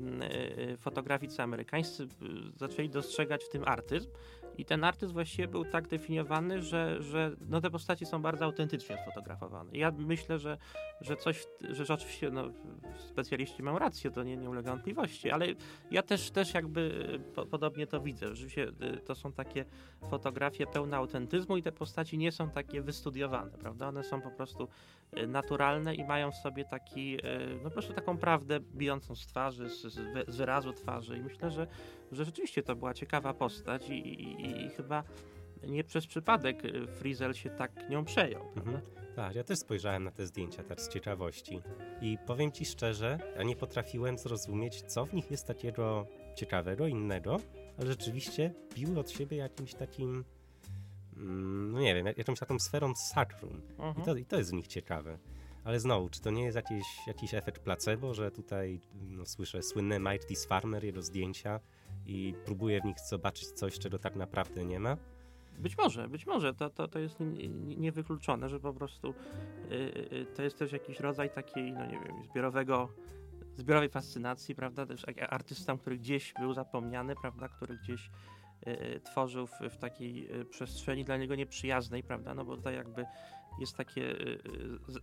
y, 0.74 0.78
fotograficy 0.78 1.42
amerykańscy 1.42 2.08
zaczęli 2.56 2.90
dostrzegać 2.90 3.44
w 3.44 3.50
tym 3.50 3.64
artyzm, 3.66 4.10
i 4.58 4.66
ten 4.66 4.84
artyst 4.84 5.14
właściwie 5.14 5.48
był 5.48 5.66
tak 5.66 5.88
definiowany, 5.88 6.62
że, 6.62 7.02
że 7.02 7.32
no 7.50 7.62
te 7.62 7.70
postaci 7.70 8.06
są 8.06 8.22
bardzo 8.22 8.46
autentycznie 8.46 8.98
sfotografowane. 8.98 9.72
Ja 9.74 9.92
myślę, 9.92 10.40
że, 10.40 10.58
że 11.02 11.16
coś, 11.18 11.48
że 11.70 11.94
oczywiście 11.94 12.32
no, 12.32 12.50
specjaliści 12.98 13.64
mają 13.64 13.80
rację, 13.80 14.12
to 14.12 14.24
nie, 14.24 14.38
nie 14.38 14.50
ulega 14.50 14.72
wątpliwości, 14.72 15.32
ale 15.32 15.46
ja 15.92 16.02
też, 16.02 16.32
też 16.32 16.54
jakby 16.54 17.08
po, 17.36 17.46
podobnie 17.46 17.88
to 17.88 18.02
widzę. 18.02 18.28
Rzeczywiście 18.28 18.68
y, 18.68 18.98
to 19.06 19.16
są 19.16 19.32
takie 19.32 19.66
fotografie 20.10 20.68
pełne 20.68 20.98
autentyzmu 20.98 21.58
i 21.58 21.64
te 21.64 21.72
postaci 21.72 22.18
nie 22.18 22.32
są 22.32 22.50
takie 22.50 22.82
wystudiowane, 22.82 23.52
prawda? 23.52 23.88
One 23.88 24.04
są 24.04 24.22
po 24.22 24.32
prostu 24.32 24.68
naturalne 25.28 25.96
i 25.96 26.04
mają 26.04 26.32
w 26.32 26.36
sobie 26.36 26.66
taki, 26.66 27.16
y, 27.16 27.20
no 27.64 27.64
po 27.64 27.72
prostu 27.72 27.94
taką 27.94 28.18
prawdę 28.18 28.60
bijącą 28.60 29.16
z 29.16 29.28
twarzy, 29.28 29.70
z, 29.70 29.82
z 30.28 30.38
wyrazu 30.38 30.74
twarzy 30.74 31.18
i 31.18 31.22
myślę, 31.22 31.52
że, 31.52 31.68
że 32.12 32.26
rzeczywiście 32.26 32.64
to 32.64 32.76
była 32.76 32.94
ciekawa 32.94 33.34
postać 33.34 33.90
i, 33.90 33.94
i, 33.94 34.66
i 34.66 34.70
chyba 34.70 35.04
nie 35.68 35.84
przez 35.84 36.08
przypadek 36.08 36.62
Frizel 37.00 37.34
się 37.34 37.50
tak 37.50 37.90
nią 37.90 38.06
przejął. 38.06 38.44
Mhm. 38.56 38.82
Tak, 39.16 39.36
ja 39.36 39.44
też 39.44 39.60
spojrzałem 39.60 40.04
na 40.04 40.12
te 40.12 40.26
zdjęcia 40.26 40.64
tak 40.64 40.82
z 40.82 40.90
ciekawości 40.90 41.62
i 42.02 42.18
powiem 42.26 42.52
ci 42.52 42.66
szczerze, 42.66 43.18
ja 43.36 43.44
nie 43.44 43.56
potrafiłem 43.56 44.18
zrozumieć, 44.18 44.82
co 44.82 45.06
w 45.06 45.14
nich 45.14 45.32
jest 45.32 45.48
takiego 45.48 46.08
ciekawego, 46.36 46.88
innego, 46.88 47.38
ale 47.78 47.88
rzeczywiście 47.88 48.54
biły 48.76 49.00
od 49.00 49.12
siebie 49.12 49.38
jakimś 49.38 49.74
takim, 49.74 50.24
no 51.18 51.80
nie 51.80 51.96
wiem, 51.96 52.06
jakąś 52.18 52.40
taką 52.40 52.60
sferą 52.60 52.96
sakrum. 52.96 53.62
I 53.74 53.78
to, 53.78 53.84
mhm. 53.84 54.20
I 54.20 54.26
to 54.26 54.38
jest 54.38 54.52
w 54.52 54.54
nich 54.54 54.68
ciekawe. 54.68 55.18
Ale 55.64 55.80
znowu, 55.80 56.10
czy 56.10 56.22
to 56.22 56.32
nie 56.32 56.44
jest 56.44 56.56
jakiś, 56.56 56.86
jakiś 57.08 57.34
efekt 57.34 57.64
placebo, 57.64 58.14
że 58.14 58.32
tutaj 58.32 58.80
no, 59.10 59.26
słyszę 59.26 59.64
słynne 59.64 60.00
Mighty's 60.00 60.48
Farmer, 60.48 60.84
jego 60.84 61.02
zdjęcia 61.02 61.60
i 62.06 62.34
próbuję 62.46 62.82
w 62.82 62.86
nich 62.86 63.00
zobaczyć 63.10 63.48
coś, 63.48 63.80
czego 63.80 64.00
tak 64.00 64.16
naprawdę 64.16 64.66
nie 64.66 64.80
ma? 64.80 64.98
Być 65.60 65.78
może, 65.78 66.08
być 66.08 66.26
może. 66.26 66.54
To, 66.54 66.70
to, 66.70 66.88
to 66.88 67.00
jest 67.00 67.18
niewykluczone, 67.78 68.50
że 68.50 68.60
po 68.60 68.74
prostu 68.74 69.14
yy, 69.70 70.26
to 70.36 70.44
jest 70.44 70.60
też 70.60 70.72
jakiś 70.72 71.00
rodzaj 71.00 71.30
takiej, 71.30 71.72
no 71.72 71.86
nie 71.86 72.00
wiem, 72.00 72.24
zbiorowego, 72.24 72.90
zbiorowej 73.56 73.90
fascynacji, 73.90 74.56
prawda? 74.56 74.86
Też 74.86 75.06
artysta, 75.30 75.78
który 75.78 75.98
gdzieś 75.98 76.34
był 76.40 76.54
zapomniany, 76.54 77.16
prawda? 77.22 77.48
Który 77.48 77.78
gdzieś 77.78 78.10
tworzył 79.04 79.48
w, 79.48 79.60
w, 79.70 79.78
takiej 79.78 80.30
przestrzeni 80.50 81.06
dla 81.06 81.18
niego 81.18 81.36
nieprzyjaznej, 81.36 82.04
prawda? 82.04 82.34
No 82.34 82.46
bo 82.46 82.58
tutaj 82.58 82.76
jakby 82.76 83.06
jest 83.60 83.78
takie 83.78 84.16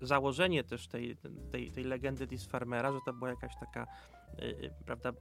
założenie 0.03 0.65
też 0.65 0.89
tej, 0.89 1.17
tej, 1.53 1.73
tej 1.73 1.85
legendy 1.85 2.27
Disfarmera, 2.27 2.93
że 2.93 2.99
to 3.07 3.13
była 3.13 3.31
jakaś 3.31 3.53
taka, 3.61 3.87
prawda? 4.87 5.13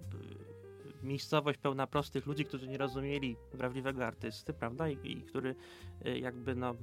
miejscowość 1.04 1.60
pełna 1.60 1.88
prostych 1.88 2.26
ludzi, 2.26 2.46
którzy 2.46 2.68
nie 2.68 2.78
rozumieli 2.78 3.36
prawdziwego 3.58 4.06
artysty, 4.06 4.54
prawda? 4.54 4.90
I, 4.90 5.12
i 5.12 5.22
który 5.22 5.56
jakby 6.16 6.56
no 6.56 6.76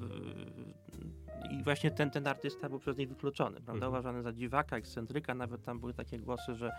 i 1.51 1.63
właśnie 1.63 1.91
ten, 1.91 2.11
ten 2.11 2.27
artysta 2.27 2.69
był 2.69 2.79
przez 2.79 2.97
nich 2.97 3.09
wykluczony, 3.09 3.61
prawda? 3.61 3.87
Mhm. 3.87 3.93
Uważany 3.93 4.23
za 4.23 4.33
dziwaka, 4.33 4.77
ekscentryka, 4.77 5.35
nawet 5.35 5.63
tam 5.63 5.81
były 5.81 5.95
takie 5.95 6.19
głosy, 6.19 6.55
że, 6.55 6.73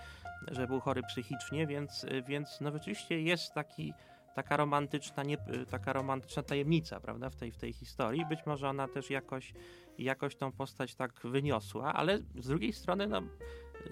że 0.48 0.68
był 0.68 0.80
chory 0.80 1.02
psychicznie, 1.04 1.68
więc, 1.68 2.06
więc 2.28 2.62
no 2.62 2.72
rzeczywiście 2.72 3.22
jest 3.22 3.54
taki 3.54 3.94
taka 4.38 4.58
romantyczna, 4.58 5.24
nie, 5.24 5.38
taka 5.70 5.94
romantyczna 5.94 6.44
tajemnica, 6.44 7.00
prawda, 7.00 7.30
w 7.30 7.36
tej, 7.36 7.52
w 7.52 7.58
tej 7.58 7.74
historii. 7.74 8.26
Być 8.26 8.40
może 8.46 8.70
ona 8.70 8.88
też 8.88 9.10
jakoś, 9.10 9.54
jakoś 9.98 10.36
tą 10.36 10.52
postać 10.52 10.96
tak 10.96 11.14
wyniosła, 11.24 11.94
ale 11.94 12.20
z 12.20 12.48
drugiej 12.48 12.74
strony, 12.74 13.08
no, 13.08 13.22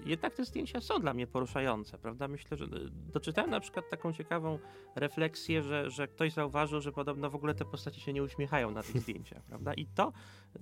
jednak 0.04 0.34
te 0.34 0.44
zdjęcia 0.44 0.80
są 0.80 1.00
dla 1.00 1.14
mnie 1.14 1.26
poruszające, 1.26 1.98
prawda? 1.98 2.28
Myślę, 2.28 2.56
że 2.56 2.64
e, 2.64 2.68
doczytałem 3.12 3.50
na 3.50 3.60
przykład 3.60 3.90
taką 3.90 4.12
ciekawą 4.12 4.58
refleksję, 4.94 5.62
że, 5.62 5.90
że 5.90 6.08
ktoś 6.08 6.32
zauważył, 6.32 6.80
że 6.80 6.92
podobno 6.92 7.30
w 7.30 7.34
ogóle 7.34 7.54
te 7.54 7.64
postaci 7.64 8.00
się 8.00 8.12
nie 8.12 8.22
uśmiechają 8.22 8.70
na 8.70 8.82
tych 8.82 9.00
zdjęciach, 9.02 9.42
prawda? 9.42 9.74
I 9.74 9.86
to, 9.86 10.12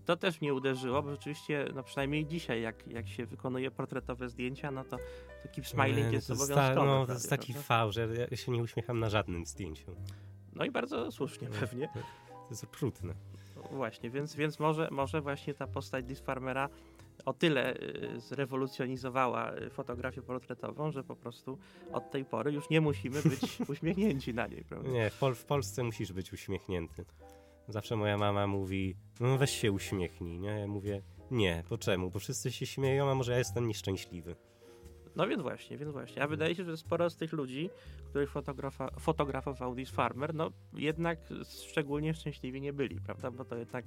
to 0.04 0.16
też 0.16 0.40
mnie 0.40 0.54
uderzyło, 0.54 1.02
bo 1.02 1.10
rzeczywiście, 1.10 1.68
no 1.74 1.82
przynajmniej 1.82 2.26
dzisiaj, 2.26 2.62
jak, 2.62 2.86
jak 2.86 3.08
się 3.08 3.26
wykonuje 3.26 3.70
portretowe 3.70 4.28
zdjęcia, 4.28 4.70
no 4.70 4.84
to 4.84 4.96
taki 5.42 5.64
smiling 5.64 6.12
jest 6.12 6.28
to 6.28 6.34
obowiązkowy. 6.34 6.86
no, 6.86 7.06
to 7.06 7.12
jest 7.12 7.30
taki 7.30 7.52
prawda? 7.52 7.68
fał, 7.68 7.92
że 7.92 8.08
ja 8.30 8.36
się 8.36 8.52
nie 8.52 8.62
uśmiecham 8.62 9.00
na 9.00 9.10
żadnym 9.10 9.46
zdjęciu. 9.46 9.96
No 10.52 10.64
i 10.64 10.70
bardzo 10.70 11.12
słusznie 11.12 11.48
no, 11.48 11.60
pewnie. 11.60 11.88
To 12.44 12.50
jest 12.50 12.64
okrutne. 12.64 13.14
Właśnie, 13.70 14.10
więc, 14.10 14.34
więc 14.34 14.58
może, 14.58 14.88
może 14.90 15.20
właśnie 15.20 15.54
ta 15.54 15.66
postać 15.66 16.04
Disfarmera 16.04 16.68
o 17.24 17.32
tyle 17.32 17.74
y, 17.76 18.20
zrewolucjonizowała 18.20 19.54
y, 19.54 19.70
fotografię 19.70 20.22
portretową, 20.22 20.90
że 20.90 21.04
po 21.04 21.16
prostu 21.16 21.58
od 21.92 22.10
tej 22.10 22.24
pory 22.24 22.52
już 22.52 22.70
nie 22.70 22.80
musimy 22.80 23.22
być 23.22 23.60
uśmiechnięci 23.72 24.34
na 24.34 24.46
niej, 24.46 24.64
prawda? 24.64 24.90
Nie, 24.90 25.10
w, 25.10 25.18
Pol 25.18 25.34
w 25.34 25.44
Polsce 25.44 25.84
musisz 25.84 26.12
być 26.12 26.32
uśmiechnięty. 26.32 27.04
Zawsze 27.68 27.96
moja 27.96 28.18
mama 28.18 28.46
mówi, 28.46 28.96
no 29.20 29.38
weź 29.38 29.50
się 29.50 29.72
uśmiechnij, 29.72 30.38
nie? 30.38 30.48
Ja 30.48 30.66
mówię, 30.66 31.02
nie, 31.30 31.64
po 31.68 31.78
czemu? 31.78 32.10
Bo 32.10 32.18
wszyscy 32.18 32.52
się 32.52 32.66
śmieją, 32.66 33.10
a 33.10 33.14
może 33.14 33.32
ja 33.32 33.38
jestem 33.38 33.68
nieszczęśliwy. 33.68 34.36
No 35.16 35.26
więc 35.26 35.42
właśnie, 35.42 35.78
więc 35.78 35.92
właśnie. 35.92 36.22
A 36.22 36.26
wydaje 36.26 36.54
się, 36.54 36.64
że 36.64 36.76
sporo 36.76 37.10
z 37.10 37.16
tych 37.16 37.32
ludzi, 37.32 37.70
których 38.08 38.30
fotografa, 38.30 38.90
fotografował 38.98 39.74
This 39.74 39.90
Farmer, 39.90 40.34
no 40.34 40.50
jednak 40.72 41.18
szczególnie 41.68 42.14
szczęśliwi 42.14 42.60
nie 42.60 42.72
byli, 42.72 43.00
prawda? 43.00 43.30
Bo 43.30 43.44
to 43.44 43.56
jednak 43.56 43.84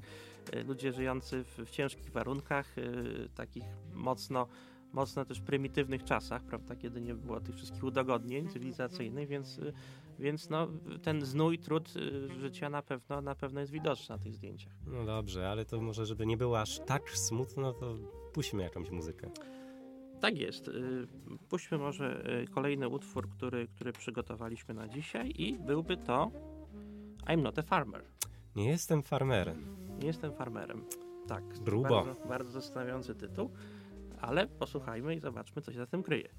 y, 0.54 0.64
ludzie 0.64 0.92
żyjący 0.92 1.44
w, 1.44 1.58
w 1.58 1.70
ciężkich 1.70 2.12
warunkach, 2.12 2.78
y, 2.78 3.30
takich 3.36 3.64
mocno 3.94 4.48
mocno 4.94 5.26
też 5.26 5.42
prymitywnych 5.42 6.04
czasach, 6.04 6.44
prawda, 6.44 6.76
kiedy 6.76 7.02
nie 7.02 7.14
było 7.14 7.40
tych 7.40 7.56
wszystkich 7.56 7.84
udogodnień 7.84 8.50
cywilizacyjnych, 8.50 9.28
więc, 9.28 9.58
y, 9.58 9.74
więc 10.20 10.50
no, 10.50 10.68
ten 11.04 11.26
znój, 11.26 11.60
trud 11.60 11.94
życia 12.40 12.70
na 12.70 12.82
pewno, 12.82 13.22
na 13.22 13.36
pewno 13.36 13.60
jest 13.60 13.72
widoczny 13.72 14.16
na 14.16 14.24
tych 14.24 14.34
zdjęciach. 14.34 14.74
No 14.86 15.06
dobrze, 15.06 15.50
ale 15.50 15.66
to 15.66 15.82
może, 15.82 16.06
żeby 16.06 16.26
nie 16.26 16.38
było 16.38 16.62
aż 16.62 16.80
tak 16.80 17.10
smutno, 17.10 17.74
to 17.74 17.96
puśćmy 18.34 18.64
jakąś 18.64 18.90
muzykę. 18.90 19.30
Tak 20.22 20.38
jest. 20.38 20.68
Y, 20.68 21.08
puśćmy 21.50 21.78
może 21.78 22.32
y, 22.44 22.48
kolejny 22.48 22.88
utwór, 22.88 23.30
który, 23.30 23.68
który 23.68 23.94
przygotowaliśmy 23.94 24.74
na 24.74 24.88
dzisiaj 24.88 25.34
i 25.36 25.54
byłby 25.54 25.98
to 25.98 26.32
I'm 27.28 27.42
not 27.42 27.60
a 27.60 27.62
farmer. 27.62 28.04
Nie 28.56 28.70
jestem 28.70 29.04
farmerem. 29.04 29.66
Nie 30.00 30.08
jestem 30.08 30.34
farmerem. 30.34 30.86
Tak. 31.28 31.44
Grubo. 31.60 32.04
Bardzo, 32.06 32.28
bardzo 32.28 32.52
zastanawiający 32.52 33.16
tytuł, 33.16 33.52
ale 34.22 34.48
posłuchajmy 34.48 35.16
i 35.16 35.20
zobaczmy, 35.20 35.62
co 35.62 35.72
się 35.72 35.78
za 35.78 35.88
tym 35.88 36.04
kryje. 36.04 36.30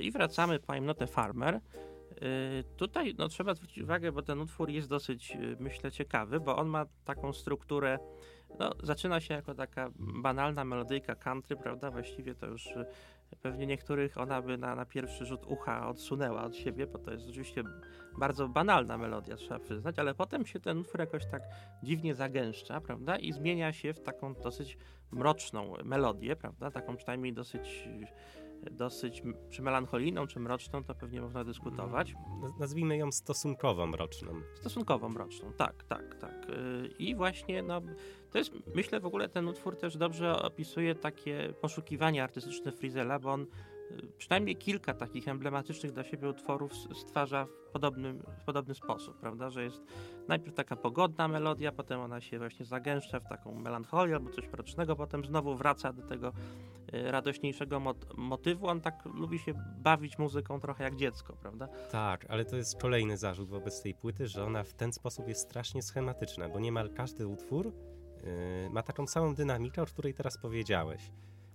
I 0.00 0.10
wracamy 0.10 0.58
po 0.58 0.72
I'm 0.72 1.06
Farmer. 1.06 1.60
Tutaj 2.76 3.14
no, 3.18 3.28
trzeba 3.28 3.54
zwrócić 3.54 3.82
uwagę, 3.82 4.12
bo 4.12 4.22
ten 4.22 4.40
utwór 4.40 4.70
jest 4.70 4.88
dosyć, 4.88 5.36
myślę, 5.60 5.90
ciekawy, 5.90 6.40
bo 6.40 6.56
on 6.56 6.68
ma 6.68 6.86
taką 7.04 7.32
strukturę 7.32 7.98
no, 8.58 8.72
zaczyna 8.82 9.20
się 9.20 9.34
jako 9.34 9.54
taka 9.54 9.90
banalna 9.98 10.64
melodyjka 10.64 11.14
country, 11.14 11.56
prawda? 11.56 11.90
Właściwie 11.90 12.34
to 12.34 12.46
już 12.46 12.66
y, 12.66 12.86
pewnie 13.42 13.66
niektórych 13.66 14.18
ona 14.18 14.42
by 14.42 14.58
na, 14.58 14.74
na 14.74 14.84
pierwszy 14.84 15.26
rzut 15.26 15.46
ucha 15.46 15.88
odsunęła 15.88 16.44
od 16.44 16.56
siebie, 16.56 16.86
bo 16.86 16.98
to 16.98 17.12
jest 17.12 17.28
oczywiście 17.28 17.62
bardzo 18.18 18.48
banalna 18.48 18.98
melodia, 18.98 19.36
trzeba 19.36 19.60
przyznać, 19.60 19.98
ale 19.98 20.14
potem 20.14 20.46
się 20.46 20.60
ten 20.60 20.78
utwór 20.78 21.00
jakoś 21.00 21.26
tak 21.26 21.42
dziwnie 21.82 22.14
zagęszcza, 22.14 22.80
prawda? 22.80 23.16
I 23.16 23.32
zmienia 23.32 23.72
się 23.72 23.92
w 23.92 24.00
taką 24.00 24.34
dosyć 24.34 24.78
mroczną 25.10 25.74
melodię, 25.84 26.36
prawda? 26.36 26.70
Taką 26.70 26.96
przynajmniej 26.96 27.32
dosyć 27.32 27.88
dosyć, 28.70 29.22
czy 29.50 29.62
melancholijną, 29.62 30.26
czy 30.26 30.40
mroczną, 30.40 30.84
to 30.84 30.94
pewnie 30.94 31.20
można 31.20 31.44
dyskutować. 31.44 32.14
Nazwijmy 32.60 32.96
ją 32.96 33.12
stosunkowo 33.12 33.86
mroczną. 33.86 34.32
Stosunkowo 34.54 35.08
mroczną, 35.08 35.52
tak, 35.52 35.84
tak, 35.84 36.14
tak. 36.14 36.50
Y, 36.50 36.88
I 36.98 37.14
właśnie, 37.14 37.62
no, 37.62 37.80
to 38.30 38.38
jest, 38.38 38.52
myślę 38.74 39.00
w 39.00 39.06
ogóle 39.06 39.28
ten 39.28 39.48
utwór 39.48 39.76
też 39.76 39.96
dobrze 39.96 40.42
opisuje 40.42 40.94
takie 40.94 41.54
poszukiwanie 41.60 42.24
artystyczne 42.24 42.72
Frizela, 42.72 43.18
bo 43.18 43.32
on 43.32 43.46
przynajmniej 44.18 44.56
kilka 44.56 44.94
takich 44.94 45.28
emblematycznych 45.28 45.92
dla 45.92 46.04
siebie 46.04 46.28
utworów 46.28 46.72
stwarza 46.94 47.44
w, 47.44 47.70
podobnym, 47.72 48.22
w 48.40 48.44
podobny 48.44 48.74
sposób, 48.74 49.20
prawda? 49.20 49.50
Że 49.50 49.64
jest 49.64 49.82
najpierw 50.28 50.54
taka 50.54 50.76
pogodna 50.76 51.28
melodia, 51.28 51.72
potem 51.72 52.00
ona 52.00 52.20
się 52.20 52.38
właśnie 52.38 52.64
zagęszcza 52.66 53.20
w 53.20 53.28
taką 53.28 53.54
melancholię 53.54 54.14
albo 54.14 54.30
coś 54.30 54.48
mrocznego, 54.48 54.96
potem 54.96 55.24
znowu 55.24 55.56
wraca 55.56 55.92
do 55.92 56.02
tego 56.02 56.32
y, 56.94 57.10
radośniejszego 57.10 57.80
mot 57.80 58.16
motywu. 58.16 58.66
On 58.66 58.80
tak 58.80 59.04
lubi 59.04 59.38
się 59.38 59.54
bawić 59.78 60.18
muzyką 60.18 60.60
trochę 60.60 60.84
jak 60.84 60.96
dziecko, 60.96 61.36
prawda? 61.40 61.68
Tak, 61.90 62.26
ale 62.28 62.44
to 62.44 62.56
jest 62.56 62.80
kolejny 62.80 63.16
zarzut 63.16 63.48
wobec 63.48 63.82
tej 63.82 63.94
płyty, 63.94 64.26
że 64.26 64.44
ona 64.44 64.64
w 64.64 64.74
ten 64.74 64.92
sposób 64.92 65.28
jest 65.28 65.40
strasznie 65.40 65.82
schematyczna, 65.82 66.48
bo 66.48 66.60
niemal 66.60 66.90
każdy 66.90 67.26
utwór 67.26 67.66
yy, 67.66 68.70
ma 68.70 68.82
taką 68.82 69.06
samą 69.06 69.34
dynamikę, 69.34 69.82
o 69.82 69.86
której 69.86 70.14
teraz 70.14 70.38
powiedziałeś. 70.38 71.10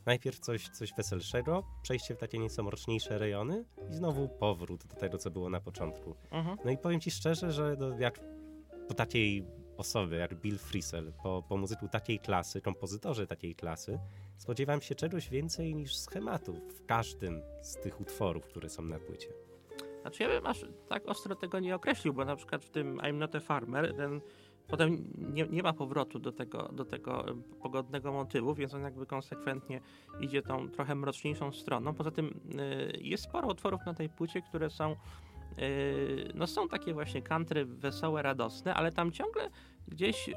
Najpierw 0.06 0.39
coś, 0.39 0.70
coś 0.70 0.94
weselszego, 0.94 1.63
przejście 1.82 2.16
w 2.16 2.18
takie 2.18 2.39
nieco 2.39 2.63
mroczniejsze 2.63 3.18
rejony 3.18 3.66
i 3.89 3.94
znowu 3.94 4.30
powrót 4.30 4.86
do 4.86 4.96
tego, 4.96 5.18
co 5.18 5.32
było 5.32 5.50
na 5.50 5.62
początku. 5.62 6.16
Mhm. 6.32 6.58
No 6.66 6.72
i 6.72 6.78
powiem 6.78 7.00
ci 7.00 7.12
szczerze, 7.12 7.52
że 7.52 7.76
no, 7.80 8.00
jak 8.00 8.20
po 8.88 8.94
takiej 8.94 9.46
osoby 9.78 10.16
jak 10.16 10.36
Bill 10.36 10.58
Frisell, 10.58 11.13
po, 11.24 11.44
po 11.50 11.58
muzyku 11.58 11.88
takiej 11.88 12.20
klasy, 12.20 12.62
kompozytorze 12.62 13.28
takiej 13.28 13.56
klasy, 13.56 14.00
spodziewam 14.38 14.82
się 14.82 14.96
czegoś 14.96 15.30
więcej 15.30 15.76
niż 15.76 15.96
schematów 15.98 16.58
w 16.58 16.86
każdym 16.86 17.42
z 17.62 17.76
tych 17.76 18.02
utworów, 18.02 18.46
które 18.46 18.70
są 18.70 18.82
na 18.82 19.00
płycie. 19.00 19.30
Znaczy 20.02 20.24
ja 20.24 20.30
bym 20.30 20.46
aż 20.46 20.66
tak 20.89 21.08
ostro 21.08 21.36
tego 21.36 21.60
nie 21.60 21.76
określił, 21.76 22.13
bo 22.13 22.26
na 22.26 22.36
przykład 22.36 22.66
w 22.66 22.70
tym 22.70 22.98
I'm 22.98 23.13
Not 23.13 23.36
a 23.36 23.39
Farmer 23.39 23.96
ten 23.96 24.22
Potem 24.67 25.04
nie, 25.17 25.47
nie 25.47 25.63
ma 25.63 25.73
powrotu 25.73 26.19
do 26.19 26.32
tego, 26.32 26.69
do 26.73 26.86
tego 26.86 27.26
pogodnego 27.62 28.12
motywu, 28.12 28.56
więc 28.56 28.73
on 28.73 28.82
jakby 28.82 29.06
konsekwentnie 29.06 29.82
idzie 30.19 30.41
tą 30.41 30.69
trochę 30.69 30.95
mroczniejszą 30.95 31.52
stroną. 31.52 31.93
Poza 31.93 32.12
tym 32.12 32.28
y, 32.28 32.97
jest 33.02 33.23
sporo 33.23 33.47
utworów 33.47 33.82
na 33.86 33.93
tej 33.93 34.10
płycie, 34.10 34.41
które 34.41 34.69
są 34.69 34.95
y, 35.60 36.32
no 36.36 36.47
są 36.47 36.67
takie 36.67 36.93
właśnie 36.93 37.21
country 37.21 37.65
wesołe, 37.65 38.21
radosne, 38.21 38.73
ale 38.73 38.91
tam 38.91 39.12
ciągle 39.12 39.49
gdzieś 39.88 40.30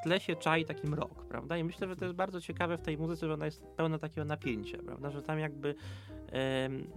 w 0.00 0.04
tle 0.04 0.20
się 0.20 0.36
czai 0.36 0.64
taki 0.64 0.86
mrok, 0.88 1.24
prawda? 1.24 1.56
I 1.56 1.64
myślę, 1.64 1.88
że 1.88 1.96
to 1.96 2.04
jest 2.04 2.16
bardzo 2.16 2.40
ciekawe 2.40 2.78
w 2.78 2.82
tej 2.82 2.98
muzyce, 2.98 3.26
że 3.26 3.34
ona 3.34 3.44
jest 3.44 3.62
pełna 3.76 3.98
takiego 3.98 4.24
napięcia, 4.24 4.78
prawda? 4.78 5.10
Że 5.10 5.22
tam 5.22 5.38
jakby 5.38 5.74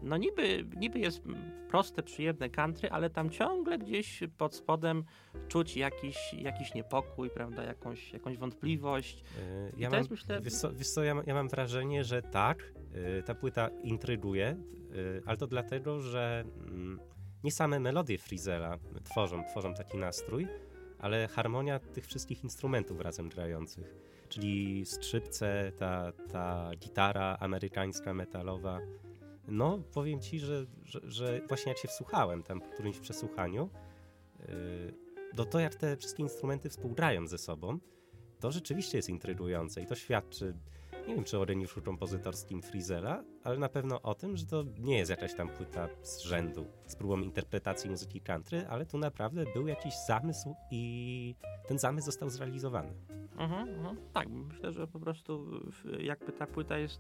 no 0.02 0.18
niby, 0.18 0.66
niby 0.78 1.00
jest 1.00 1.22
proste, 1.70 2.04
przyjemne 2.04 2.50
country, 2.50 2.90
ale 2.90 3.10
tam 3.10 3.30
ciągle 3.30 3.78
gdzieś 3.78 4.24
pod 4.38 4.56
spodem 4.56 5.04
czuć 5.48 5.78
jakiś, 5.78 6.34
jakiś 6.34 6.74
niepokój, 6.74 7.30
prawda, 7.30 7.64
jakąś, 7.64 8.14
jakąś 8.14 8.38
wątpliwość. 8.38 9.22
Yy, 9.22 9.72
ja 9.78 9.90
mam, 9.90 9.98
jest, 10.00 10.12
myślę... 10.12 10.42
Wiesz 10.42 10.54
co, 10.54 10.74
wiesz 10.74 10.90
co 10.90 11.04
ja, 11.04 11.16
ja, 11.26 11.34
mam 11.34 11.50
wrażenie, 11.50 12.04
że 12.04 12.22
tak, 12.22 12.74
yy, 12.94 13.24
ta 13.24 13.36
płyta 13.36 13.70
intryguje, 13.84 14.58
yy, 14.92 15.22
ale 15.26 15.38
to 15.38 15.48
dlatego, 15.48 16.00
że 16.00 16.44
mm, 16.68 17.00
nie 17.44 17.52
same 17.52 17.80
melodie 17.80 18.18
Frizela 18.18 18.80
tworzą, 19.04 19.44
tworzą 19.52 19.74
taki 19.74 19.98
nastrój, 19.98 20.48
ale 21.00 21.28
harmonia 21.28 21.80
tych 21.80 22.06
wszystkich 22.06 22.44
instrumentów 22.44 23.02
razem 23.02 23.30
grających. 23.30 23.96
Czyli 24.30 24.86
skrzypce, 24.86 25.72
ta, 25.78 26.12
ta 26.32 26.72
gitara 26.80 27.38
amerykańska, 27.40 28.14
metalowa, 28.14 28.80
no, 29.48 29.80
powiem 29.94 30.20
ci, 30.20 30.40
że, 30.40 30.66
że, 30.84 31.00
że, 31.04 31.42
właśnie 31.48 31.70
jak 31.70 31.78
się 31.78 31.88
wsłuchałem 31.88 32.44
tam 32.44 32.62
po 32.62 32.68
którymś 32.68 33.00
przesłuchaniu, 33.00 33.70
yy, 34.40 35.46
to 35.46 35.60
jak 35.60 35.76
te 35.76 35.98
wszystkie 35.98 36.24
instrumenty 36.24 36.70
współgrają 36.70 37.28
ze 37.28 37.38
sobą, 37.38 37.80
to 38.40 38.52
rzeczywiście 38.52 38.98
jest 38.98 39.10
intrygujące 39.10 39.82
i 39.82 39.86
to 39.86 39.96
świadczy, 39.96 40.54
nie 41.08 41.16
wiem 41.16 41.24
czy 41.24 41.40
o 41.40 41.46
reniuszu 41.46 41.82
kompozytorskim 41.82 42.62
Frizela, 42.62 43.24
ale 43.44 43.58
na 43.58 43.70
pewno 43.70 44.02
o 44.02 44.16
tym, 44.16 44.38
że 44.38 44.46
to 44.46 44.64
nie 44.80 44.98
jest 44.98 45.12
jakaś 45.12 45.34
tam 45.34 45.50
płyta 45.50 45.90
z 46.02 46.20
rzędu 46.20 46.66
z 46.88 46.96
próbą 46.96 47.20
interpretacji 47.20 47.90
muzyki 47.90 48.22
country, 48.22 48.68
ale 48.70 48.86
tu 48.86 48.98
naprawdę 48.98 49.46
był 49.54 49.68
jakiś 49.68 49.94
zamysł 50.08 50.56
i 50.72 51.36
ten 51.68 51.80
zamysł 51.80 52.06
został 52.06 52.30
zrealizowany. 52.30 52.94
Mhm, 53.38 53.70
mhm. 53.70 53.98
Tak, 54.14 54.30
myślę, 54.30 54.72
że 54.72 54.88
po 54.88 55.00
prostu 55.00 55.46
jakby 56.00 56.32
ta 56.32 56.48
płyta 56.48 56.78
jest 56.78 57.00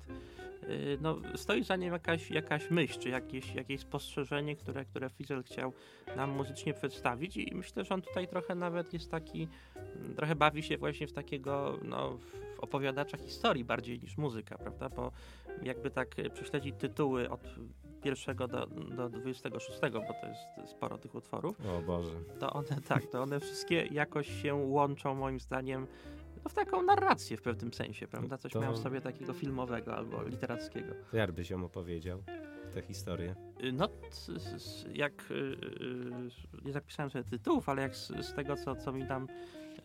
Y, 0.69 0.97
no, 1.01 1.17
stoi 1.35 1.63
za 1.63 1.75
nim 1.75 1.93
jakaś, 1.93 2.31
jakaś 2.31 2.71
myśl, 2.71 2.99
czy 2.99 3.09
jakieś, 3.09 3.55
jakieś 3.55 3.81
spostrzeżenie, 3.81 4.55
które, 4.55 4.85
które 4.85 5.09
Fizel 5.09 5.43
chciał 5.43 5.73
nam 6.15 6.31
muzycznie 6.31 6.73
przedstawić 6.73 7.37
i 7.37 7.55
myślę, 7.55 7.85
że 7.85 7.93
on 7.93 8.01
tutaj 8.01 8.27
trochę 8.27 8.55
nawet 8.55 8.93
jest 8.93 9.11
taki, 9.11 9.47
trochę 10.15 10.35
bawi 10.35 10.63
się 10.63 10.77
właśnie 10.77 11.07
w 11.07 11.13
takiego, 11.13 11.79
no, 11.83 12.17
w 12.17 12.52
opowiadacza 12.63 13.17
historii 13.17 13.63
bardziej 13.63 13.99
niż 13.99 14.17
muzyka, 14.17 14.57
prawda, 14.57 14.89
bo 14.89 15.11
jakby 15.63 15.91
tak 15.91 16.15
prześledzić 16.33 16.75
tytuły 16.79 17.29
od 17.29 17.55
pierwszego 18.03 18.47
do, 18.47 18.67
do 18.67 19.09
26, 19.09 19.79
bo 19.81 19.89
to 19.89 20.27
jest 20.27 20.71
sporo 20.71 20.97
tych 20.97 21.15
utworów. 21.15 21.57
O 21.65 21.81
Boże. 21.81 22.15
To 22.39 22.53
one, 22.53 22.81
tak, 22.87 23.07
to 23.07 23.21
one 23.21 23.39
wszystkie 23.39 23.85
jakoś 23.85 24.41
się 24.41 24.55
łączą 24.55 25.15
moim 25.15 25.39
zdaniem 25.39 25.87
no, 26.43 26.49
w 26.49 26.53
taką 26.53 26.83
narrację 26.83 27.37
w 27.37 27.41
pewnym 27.41 27.73
sensie, 27.73 28.07
prawda? 28.07 28.37
Coś 28.37 28.51
to... 28.51 28.61
miał 28.61 28.77
sobie 28.77 29.01
takiego 29.01 29.33
filmowego 29.33 29.95
albo 29.95 30.23
literackiego. 30.23 30.93
To 31.11 31.17
jak 31.17 31.31
byś 31.31 31.49
ją 31.49 31.65
opowiedział, 31.65 32.23
tę 32.73 32.81
historię? 32.81 33.35
Y, 33.63 33.71
no, 33.71 33.89
jak 34.93 35.31
y, 35.31 35.33
y, 35.33 36.65
nie 36.65 36.73
zapisałem 36.73 37.09
sobie 37.09 37.23
tytułów, 37.23 37.69
ale 37.69 37.81
jak 37.81 37.95
z, 37.95 38.07
z 38.07 38.33
tego, 38.33 38.55
co, 38.55 38.75
co 38.75 38.91
mi 38.91 39.07
tam 39.07 39.27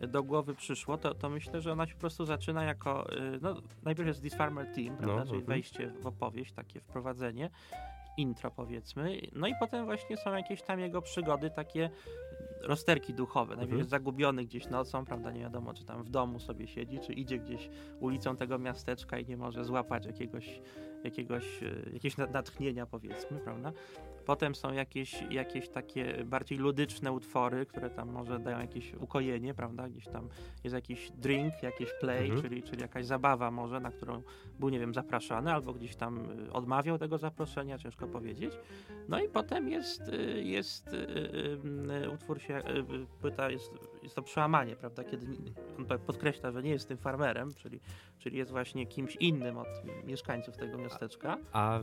do 0.07 0.23
głowy 0.23 0.55
przyszło, 0.55 0.97
to, 0.97 1.13
to 1.13 1.29
myślę, 1.29 1.61
że 1.61 1.71
ona 1.71 1.87
się 1.87 1.93
po 1.93 1.99
prostu 1.99 2.25
zaczyna 2.25 2.63
jako, 2.63 3.07
no 3.41 3.55
najpierw 3.83 4.07
jest 4.07 4.21
This 4.21 4.35
Farmer 4.35 4.67
Team, 4.75 4.97
prawda, 4.97 5.15
no, 5.15 5.25
czyli 5.25 5.41
-huh. 5.41 5.45
wejście 5.45 5.91
w 6.01 6.07
opowieść, 6.07 6.53
takie 6.53 6.79
wprowadzenie, 6.79 7.49
intro 8.17 8.51
powiedzmy, 8.51 9.21
no 9.33 9.47
i 9.47 9.53
potem 9.59 9.85
właśnie 9.85 10.17
są 10.17 10.33
jakieś 10.33 10.61
tam 10.61 10.79
jego 10.79 11.01
przygody 11.01 11.49
takie 11.49 11.89
rozterki 12.61 13.13
duchowe. 13.13 13.49
Najpierw 13.49 13.63
mhm. 13.63 13.79
jest 13.79 13.89
zagubiony 13.89 14.45
gdzieś 14.45 14.69
nocą, 14.69 15.05
prawda, 15.05 15.31
nie 15.31 15.39
wiadomo, 15.39 15.73
czy 15.73 15.85
tam 15.85 16.03
w 16.03 16.09
domu 16.09 16.39
sobie 16.39 16.67
siedzi, 16.67 16.99
czy 16.99 17.13
idzie 17.13 17.39
gdzieś 17.39 17.69
ulicą 17.99 18.37
tego 18.37 18.59
miasteczka 18.59 19.19
i 19.19 19.25
nie 19.25 19.37
może 19.37 19.65
złapać 19.65 20.05
jakiegoś, 20.05 20.61
jakiegoś, 21.03 21.63
e, 21.63 21.89
jakiegoś 21.93 22.17
natchnienia, 22.17 22.85
powiedzmy, 22.85 23.39
prawda. 23.39 23.71
Potem 24.25 24.55
są 24.55 24.73
jakieś, 24.73 25.21
jakieś 25.29 25.69
takie 25.69 26.23
bardziej 26.25 26.57
ludyczne 26.57 27.11
utwory, 27.11 27.65
które 27.65 27.89
tam 27.89 28.09
może 28.09 28.39
dają 28.39 28.59
jakieś 28.59 28.93
ukojenie, 28.93 29.53
prawda? 29.53 29.89
Gdzieś 29.89 30.05
tam 30.07 30.29
jest 30.63 30.73
jakiś 30.73 31.11
drink, 31.11 31.63
jakieś 31.63 31.89
play, 31.99 32.25
mhm. 32.25 32.41
czyli, 32.41 32.63
czyli 32.63 32.81
jakaś 32.81 33.05
zabawa 33.05 33.51
może, 33.51 33.79
na 33.79 33.91
którą 33.91 34.21
był, 34.59 34.69
nie 34.69 34.79
wiem, 34.79 34.93
zapraszany, 34.93 35.53
albo 35.53 35.73
gdzieś 35.73 35.95
tam 35.95 36.27
odmawiał 36.53 36.97
tego 36.97 37.17
zaproszenia, 37.17 37.77
ciężko 37.77 38.07
powiedzieć. 38.07 38.53
No 39.09 39.23
i 39.23 39.29
potem 39.29 39.69
jest, 39.69 40.07
y, 40.07 40.43
jest 40.43 40.93
y, 40.93 42.09
utwór 42.13 42.41
się, 42.41 42.61
płyta 43.21 43.49
jest, 43.49 43.71
jest 44.09 44.15
to 44.15 44.21
przełamanie, 44.21 44.75
prawda? 44.75 45.03
Kiedy 45.03 45.27
on 45.77 45.85
podkreśla, 45.99 46.51
że 46.51 46.63
nie 46.63 46.69
jest 46.69 46.87
tym 46.87 46.97
farmerem, 46.97 47.53
czyli, 47.53 47.79
czyli 48.19 48.37
jest 48.37 48.51
właśnie 48.51 48.87
kimś 48.87 49.15
innym 49.15 49.57
od 49.57 49.67
mieszkańców 50.05 50.57
tego 50.57 50.77
miasteczka. 50.77 51.37
A, 51.51 51.75
a 51.75 51.81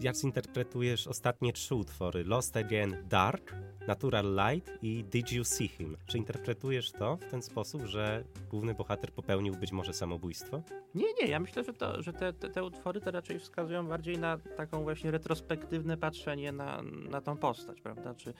jak 0.00 0.16
zinterpretujesz 0.16 1.06
ostatnie 1.06 1.52
trzy 1.52 1.74
utwory 1.74 2.24
Lost 2.24 2.56
Again, 2.56 2.96
Dark, 3.08 3.54
Natural 3.86 4.34
Light 4.34 4.78
i 4.82 5.04
Did 5.04 5.32
You 5.32 5.44
See 5.44 5.68
Him. 5.68 5.96
Czy 6.06 6.18
interpretujesz 6.18 6.92
to 6.92 7.16
w 7.16 7.30
ten 7.30 7.42
sposób, 7.42 7.82
że 7.82 8.24
główny 8.50 8.74
bohater 8.74 9.12
popełnił 9.12 9.54
być 9.54 9.72
może 9.72 9.92
samobójstwo? 9.92 10.62
Nie, 10.94 11.06
nie, 11.20 11.26
ja 11.26 11.40
myślę, 11.40 11.64
że, 11.64 11.72
to, 11.72 12.02
że 12.02 12.12
te, 12.12 12.32
te, 12.32 12.50
te 12.50 12.64
utwory 12.64 13.00
te 13.00 13.10
raczej 13.10 13.38
wskazują 13.38 13.86
bardziej 13.86 14.18
na 14.18 14.38
taką 14.38 14.82
właśnie 14.82 15.10
retrospektywne 15.10 15.96
patrzenie 15.96 16.52
na, 16.52 16.82
na 16.82 17.20
tą 17.20 17.36
postać, 17.36 17.80
prawda? 17.80 18.14
Czy, 18.14 18.34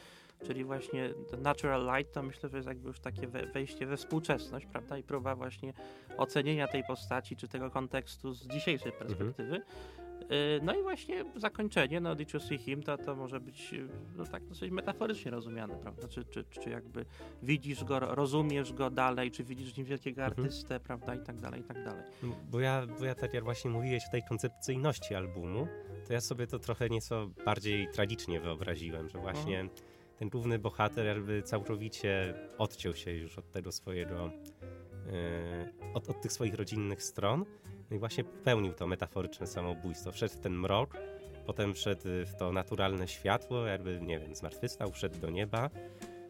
czyli 0.47 0.65
właśnie 0.65 1.15
Natural 1.39 1.97
Light 1.97 2.15
to 2.15 2.23
myślę, 2.23 2.49
że 2.49 2.57
jest 2.57 2.69
jakby 2.69 2.89
już 2.89 3.01
takie 3.01 3.27
wejście 3.27 3.87
we 3.87 3.97
współczesność, 3.97 4.67
prawda? 4.67 4.99
I 4.99 5.03
próba 5.03 5.35
właśnie 5.35 5.73
ocenienia 6.17 6.69
tej 6.69 6.85
postaci, 6.85 7.37
czy 7.37 7.49
tego 7.49 7.71
kontekstu 7.71 8.33
z 8.35 8.47
dzisiejszej 8.47 8.93
perspektywy. 8.93 9.55
Mhm. 9.55 9.63
No 10.63 10.75
i 10.75 10.83
właśnie 10.83 11.25
zakończenie, 11.37 12.01
no 12.01 12.15
Did 12.15 12.35
you 12.35 12.41
see 12.41 12.59
him, 12.59 12.83
to, 12.83 12.99
to 12.99 13.17
może 13.17 13.41
być 13.41 13.75
no, 14.17 14.25
tak 14.25 14.45
dosyć 14.45 14.71
metaforycznie 14.71 15.31
rozumiane, 15.31 15.77
prawda? 15.77 16.09
Czy, 16.09 16.25
czy, 16.25 16.45
czy 16.45 16.71
jakby 16.71 17.05
widzisz 17.43 17.85
go, 17.85 18.01
rozumiesz 18.01 18.73
go 18.73 18.91
dalej, 18.91 19.31
czy 19.31 19.45
widzisz 19.45 19.75
w 19.75 19.77
nim 19.77 19.87
wielkiego 19.87 20.23
mhm. 20.23 20.45
artystę, 20.45 20.75
mhm. 20.75 20.81
prawda? 20.83 21.23
I 21.23 21.27
tak 21.27 21.41
dalej, 21.41 21.61
i 21.61 21.65
tak 21.65 21.85
dalej. 21.85 22.03
Bo 22.51 22.61
ja, 22.61 22.87
bo 22.99 23.05
ja 23.05 23.15
tak 23.15 23.35
jak 23.35 23.45
właśnie 23.45 23.71
mówiłeś 23.71 24.03
o 24.09 24.11
tej 24.11 24.23
koncepcyjności 24.23 25.15
albumu, 25.15 25.67
to 26.07 26.13
ja 26.13 26.21
sobie 26.21 26.47
to 26.47 26.59
trochę 26.59 26.89
nieco 26.89 27.31
bardziej 27.45 27.89
tragicznie 27.93 28.41
wyobraziłem, 28.41 29.09
że 29.09 29.19
właśnie 29.19 29.61
mhm. 29.61 29.98
Ten 30.19 30.29
główny 30.29 30.59
bohater 30.59 31.07
jakby 31.07 31.43
całkowicie 31.43 32.35
odciął 32.59 32.95
się 32.95 33.13
już 33.13 33.39
od 33.39 33.51
tego 33.51 33.73
swojego, 33.73 34.31
yy, 35.07 35.93
od, 35.95 36.09
od 36.09 36.21
tych 36.21 36.33
swoich 36.33 36.55
rodzinnych 36.55 37.03
stron 37.03 37.45
no 37.91 37.97
i 37.97 37.99
właśnie 37.99 38.25
pełnił 38.25 38.73
to 38.73 38.87
metaforyczne 38.87 39.47
samobójstwo. 39.47 40.13
Wszedł 40.13 40.35
w 40.35 40.41
ten 40.41 40.53
mrok, 40.53 40.97
potem 41.47 41.75
wszedł 41.75 42.03
w 42.03 42.35
to 42.39 42.53
naturalne 42.53 43.09
światło, 43.09 43.67
jakby, 43.67 44.01
nie 44.01 44.21
wiem, 44.21 44.35
zmartwychwstał, 44.35 44.93
wszedł 44.93 45.19
do 45.19 45.31
nieba. 45.31 45.71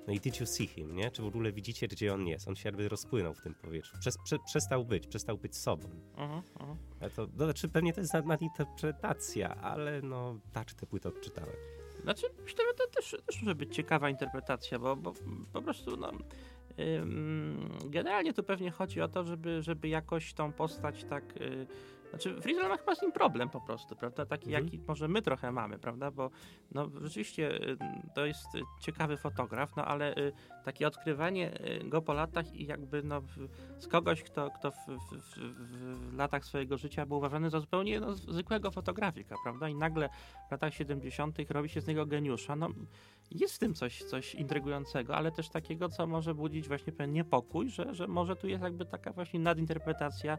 No 0.06 0.14
i 0.14 0.20
did 0.20 0.40
you 0.40 0.46
see 0.46 0.66
him, 0.66 0.96
nie? 0.96 1.10
Czy 1.10 1.22
w 1.22 1.26
ogóle 1.26 1.52
widzicie, 1.52 1.88
gdzie 1.88 2.14
on 2.14 2.26
jest? 2.26 2.48
On 2.48 2.56
się 2.56 2.68
jakby 2.68 2.88
rozpłynął 2.88 3.34
w 3.34 3.42
tym 3.42 3.54
powietrzu. 3.54 3.96
Przez, 4.00 4.18
prze, 4.24 4.36
przestał 4.46 4.84
być, 4.84 5.06
przestał 5.06 5.38
być 5.38 5.56
sobą. 5.56 5.88
Uh-huh, 5.88 6.42
uh-huh. 6.54 7.14
To, 7.16 7.28
no, 7.36 7.44
znaczy 7.44 7.68
pewnie 7.68 7.92
to 7.92 8.00
jest 8.00 8.14
nadinterpretacja, 8.24 9.54
ale 9.54 10.02
no 10.02 10.40
tak 10.52 10.72
tę 10.72 10.86
płytę 10.86 11.08
odczytałem. 11.08 11.77
Znaczy, 12.08 12.26
myślę, 12.44 12.64
że 12.68 12.74
to 12.74 12.86
też, 12.86 13.16
też 13.26 13.42
może 13.42 13.54
być 13.54 13.76
ciekawa 13.76 14.10
interpretacja, 14.10 14.78
bo, 14.78 14.96
bo 14.96 15.12
po 15.52 15.62
prostu 15.62 15.96
no, 15.96 16.12
Generalnie 17.84 18.32
tu 18.32 18.42
pewnie 18.42 18.70
chodzi 18.70 19.00
o 19.00 19.08
to, 19.08 19.24
żeby, 19.24 19.62
żeby 19.62 19.88
jakoś 19.88 20.34
tą 20.34 20.52
postać 20.52 21.04
tak 21.04 21.36
y, 21.36 21.66
znaczy, 22.10 22.40
Frizzle 22.40 22.68
ma 22.68 22.76
chyba 22.76 22.94
z 22.94 23.02
nim 23.02 23.12
problem 23.12 23.48
po 23.48 23.60
prostu, 23.60 23.96
prawda? 23.96 24.26
Taki, 24.26 24.46
mhm. 24.46 24.64
jaki 24.64 24.80
może 24.88 25.08
my 25.08 25.22
trochę 25.22 25.52
mamy, 25.52 25.78
prawda? 25.78 26.10
Bo 26.10 26.30
no, 26.72 26.90
rzeczywiście 27.00 27.70
y, 27.70 27.76
to 28.14 28.26
jest 28.26 28.46
ciekawy 28.80 29.16
fotograf, 29.16 29.76
no 29.76 29.84
ale 29.84 30.16
y, 30.16 30.32
takie 30.64 30.86
odkrywanie 30.86 31.60
y, 31.60 31.84
go 31.84 32.02
po 32.02 32.12
latach 32.12 32.54
i 32.54 32.66
jakby 32.66 33.02
no, 33.02 33.22
z 33.78 33.88
kogoś, 33.88 34.22
kto, 34.22 34.50
kto 34.50 34.70
w, 34.70 34.76
w, 34.76 35.16
w, 35.16 36.10
w 36.10 36.16
latach 36.16 36.44
swojego 36.44 36.78
życia 36.78 37.06
był 37.06 37.16
uważany 37.16 37.50
za 37.50 37.60
zupełnie 37.60 38.00
no, 38.00 38.14
zwykłego 38.14 38.70
fotografika, 38.70 39.36
prawda? 39.42 39.68
I 39.68 39.74
nagle 39.74 40.08
w 40.48 40.50
latach 40.50 40.74
70. 40.74 41.38
robi 41.50 41.68
się 41.68 41.80
z 41.80 41.86
niego 41.86 42.06
geniusza. 42.06 42.56
No, 42.56 42.68
jest 43.30 43.54
w 43.54 43.58
tym 43.58 43.74
coś, 43.74 44.02
coś 44.02 44.34
intrygującego, 44.34 45.16
ale 45.16 45.32
też 45.32 45.48
takiego, 45.48 45.88
co 45.88 46.06
może 46.06 46.34
budzić 46.34 46.68
właśnie 46.68 46.92
pewien 46.92 47.12
niepokój, 47.12 47.70
że, 47.70 47.94
że 47.94 48.08
może 48.08 48.36
tu 48.36 48.48
jest 48.48 48.62
jakby 48.62 48.84
taka 48.84 49.12
właśnie 49.12 49.40
nadinterpretacja 49.40 50.38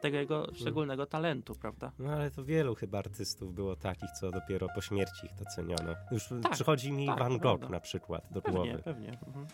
tego 0.00 0.18
jego 0.18 0.44
mm. 0.44 0.54
szczególnego 0.54 1.06
talentu, 1.06 1.54
prawda? 1.54 1.92
No 1.98 2.12
ale 2.12 2.30
to 2.30 2.44
wielu 2.44 2.74
chyba 2.74 2.98
artystów 2.98 3.54
było 3.54 3.76
takich, 3.76 4.10
co 4.10 4.30
dopiero 4.30 4.66
po 4.74 4.80
śmierci 4.80 5.26
ich 5.26 5.34
doceniono. 5.34 5.94
Już 6.10 6.28
tak, 6.42 6.52
przychodzi 6.52 6.92
mi 6.92 7.06
tak, 7.06 7.18
Van 7.18 7.38
Gogh 7.38 7.58
prawda. 7.58 7.68
na 7.68 7.80
przykład 7.80 8.32
do 8.32 8.42
pewnie, 8.42 8.60
głowy. 8.60 8.82
Pewnie, 8.82 9.18
mhm. 9.26 9.46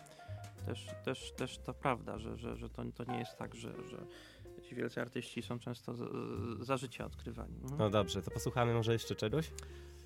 Też, 0.65 0.87
też, 1.03 1.31
też 1.31 1.57
to 1.57 1.73
prawda, 1.73 2.17
że, 2.17 2.37
że, 2.37 2.57
że 2.57 2.69
to, 2.69 2.83
to 2.95 3.11
nie 3.11 3.19
jest 3.19 3.37
tak, 3.37 3.55
że, 3.55 3.73
że 3.89 3.97
ci 4.61 4.75
wielcy 4.75 5.01
artyści 5.01 5.41
są 5.41 5.59
często 5.59 5.93
za, 5.93 6.05
za 6.59 6.77
życia 6.77 7.05
odkrywani. 7.05 7.55
Mhm. 7.55 7.79
No 7.79 7.89
dobrze, 7.89 8.21
to 8.21 8.31
posłuchamy 8.31 8.73
może 8.73 8.93
jeszcze 8.93 9.15
czegoś? 9.15 9.51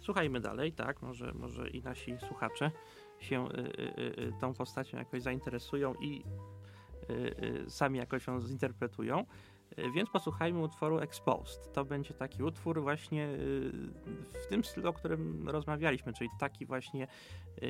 Słuchajmy 0.02 0.40
dalej, 0.40 0.74
tak, 0.74 1.02
może, 1.02 1.34
może 1.34 1.70
i 1.70 1.82
nasi 1.82 2.18
słuchacze 2.28 2.72
się 3.20 3.48
y, 3.48 3.60
y, 3.60 4.22
y, 4.22 4.34
tą 4.42 4.54
postacią 4.54 4.98
jakoś 4.98 5.22
zainteresują 5.22 5.94
i 5.94 6.24
y, 7.10 7.14
y, 7.66 7.70
sami 7.70 8.00
jakoś 8.00 8.28
ją 8.28 8.42
zinterpretują. 8.42 9.26
Więc 9.96 10.10
posłuchajmy 10.10 10.60
utworu 10.60 11.00
Exposed. 11.00 11.74
To 11.74 11.86
będzie 11.86 12.14
taki 12.14 12.44
utwór 12.44 12.82
właśnie 12.82 13.28
w 14.44 14.48
tym 14.50 14.64
stylu, 14.64 14.90
o 14.90 14.94
którym 14.94 15.50
rozmawialiśmy, 15.50 16.14
czyli 16.14 16.30
taki 16.40 16.66
właśnie 16.66 17.08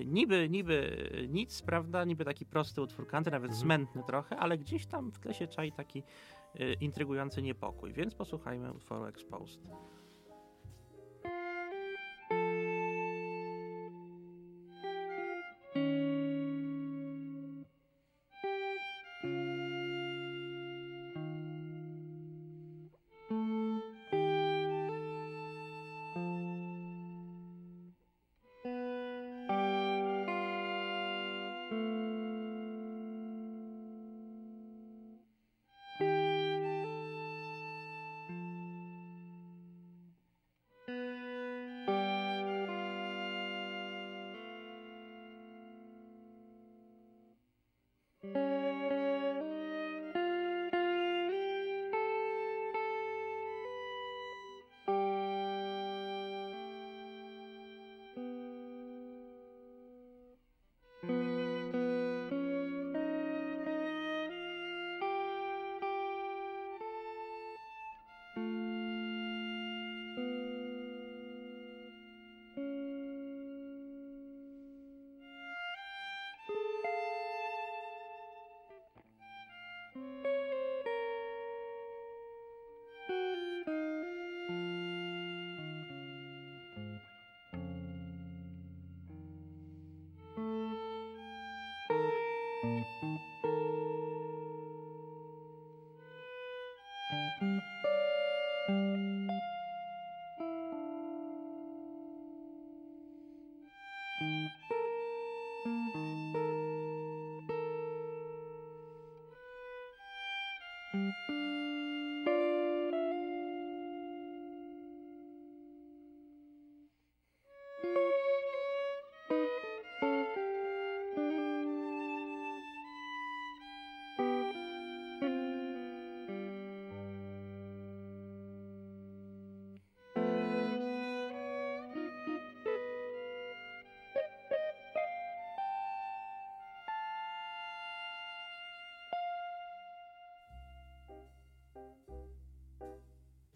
niby, 0.06 0.50
niby 0.50 1.08
nic, 1.30 1.62
prawda, 1.62 2.04
niby 2.06 2.26
taki 2.26 2.46
prosty 2.46 2.82
utwór 2.82 3.08
country, 3.08 3.32
nawet 3.32 3.52
mhm. 3.52 3.60
zmętny 3.60 4.04
trochę, 4.04 4.38
ale 4.38 4.58
gdzieś 4.58 4.86
tam 4.86 5.12
w 5.12 5.20
tle 5.20 5.34
się 5.34 5.48
czai 5.48 5.72
taki 5.72 6.04
intrygujący 6.80 7.42
niepokój. 7.42 7.94
Więc 7.94 8.16
posłuchajmy 8.16 8.74
utworu 8.74 9.06
Exposed. 9.06 9.62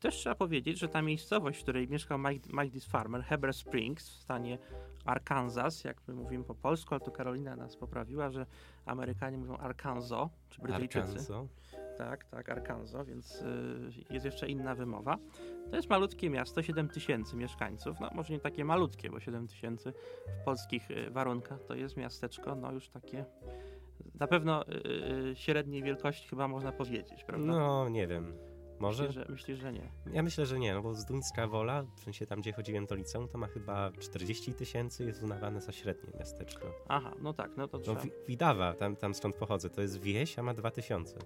Też 0.05 0.15
trzeba 0.15 0.35
powiedzieć, 0.35 0.79
że 0.79 0.87
ta 0.87 1.01
miejscowość, 1.01 1.59
w 1.59 1.63
której 1.63 1.87
mieszkał 1.87 2.19
Mike, 2.19 2.79
Farmer, 2.89 3.23
Heber 3.23 3.53
Springs 3.53 4.09
w 4.09 4.13
stanie 4.13 4.57
Arkansas, 5.05 5.83
jak 5.83 5.97
my 6.07 6.13
mówimy 6.13 6.43
po 6.43 6.55
polsku, 6.55 6.95
ale 6.95 7.01
to 7.01 7.11
Karolina 7.11 7.55
nas 7.55 7.77
poprawiła, 7.77 8.29
że 8.29 8.45
Amerykanie 8.85 9.37
mówią 9.37 9.57
Arkansas, 9.57 10.29
czy 10.49 10.61
Brytyjczycy. 10.61 10.99
Arkansas. 10.99 11.31
Tak, 11.97 12.23
tak, 12.23 12.49
Arkansas, 12.49 13.07
więc 13.07 13.41
y, 13.41 14.03
jest 14.09 14.25
jeszcze 14.25 14.47
inna 14.47 14.75
wymowa. 14.75 15.17
To 15.69 15.75
jest 15.75 15.89
malutkie 15.89 16.29
miasto, 16.29 16.63
7 16.63 16.89
tysięcy 16.89 17.35
mieszkańców. 17.35 17.99
No 17.99 18.09
może 18.13 18.33
nie 18.33 18.39
takie 18.39 18.65
malutkie, 18.65 19.09
bo 19.09 19.19
7 19.19 19.47
tysięcy 19.47 19.93
w 20.41 20.45
polskich 20.45 20.91
y, 20.91 21.11
warunkach 21.11 21.63
to 21.63 21.75
jest 21.75 21.97
miasteczko, 21.97 22.55
no 22.55 22.71
już 22.71 22.89
takie 22.89 23.25
na 24.19 24.27
pewno 24.27 24.67
y, 24.67 24.71
y 25.31 25.35
średniej 25.35 25.83
wielkości 25.83 26.27
chyba 26.29 26.47
można 26.47 26.71
powiedzieć, 26.71 27.23
prawda? 27.23 27.45
No, 27.45 27.89
nie 27.89 28.07
wiem. 28.07 28.54
Może? 28.79 29.07
Myślę, 29.07 29.23
że, 29.25 29.31
myślę, 29.31 29.55
że 29.55 29.73
nie. 29.73 29.91
Ja 30.13 30.23
myślę, 30.23 30.45
że 30.45 30.59
nie, 30.59 30.73
no 30.73 30.81
bo 30.81 30.93
z 30.95 31.05
Duńska 31.05 31.47
Wola, 31.47 31.83
w 31.95 31.99
sensie 31.99 32.25
tam, 32.25 32.41
gdzie 32.41 32.53
chodziłem 32.53 32.85
do 32.85 32.95
liceum, 32.95 33.27
to 33.27 33.37
ma 33.37 33.47
chyba 33.47 33.91
40 33.99 34.53
tysięcy, 34.53 35.05
jest 35.05 35.23
uznawane 35.23 35.61
za 35.61 35.71
średnie 35.71 36.09
miasteczko. 36.19 36.67
Aha, 36.87 37.11
no 37.21 37.33
tak, 37.33 37.51
no 37.57 37.67
to 37.67 37.77
No 37.77 37.83
trzeba. 37.83 38.01
Wi- 38.01 38.11
Widawa, 38.27 38.73
tam, 38.73 38.95
tam 38.95 39.13
stąd 39.13 39.35
pochodzę, 39.35 39.69
to 39.69 39.81
jest 39.81 40.01
wieś, 40.01 40.39
a 40.39 40.43
ma 40.43 40.53
2000. 40.53 41.19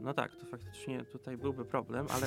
No 0.00 0.14
tak, 0.14 0.36
to 0.36 0.46
faktycznie 0.46 1.04
tutaj 1.04 1.36
byłby 1.36 1.64
problem, 1.64 2.06
ale 2.10 2.26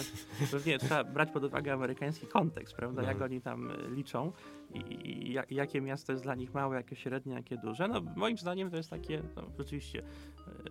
pewnie 0.51 0.79
trzeba 0.79 1.03
brać 1.03 1.31
pod 1.31 1.43
uwagę 1.43 1.73
amerykański 1.73 2.27
kontekst, 2.27 2.75
prawda? 2.75 3.01
No. 3.01 3.07
Jak 3.07 3.21
oni 3.21 3.41
tam 3.41 3.71
y, 3.71 3.89
liczą 3.95 4.31
i, 4.73 4.79
i 5.09 5.33
jak, 5.33 5.51
jakie 5.51 5.81
miasto 5.81 6.11
jest 6.11 6.23
dla 6.23 6.35
nich 6.35 6.53
małe, 6.53 6.75
jakie 6.75 6.95
średnie, 6.95 7.33
jakie 7.33 7.57
duże. 7.57 7.87
No 7.87 8.01
moim 8.15 8.37
zdaniem 8.37 8.71
to 8.71 8.77
jest 8.77 8.89
takie, 8.89 9.23
no, 9.35 9.43
rzeczywiście 9.57 9.99
y, 9.99 10.03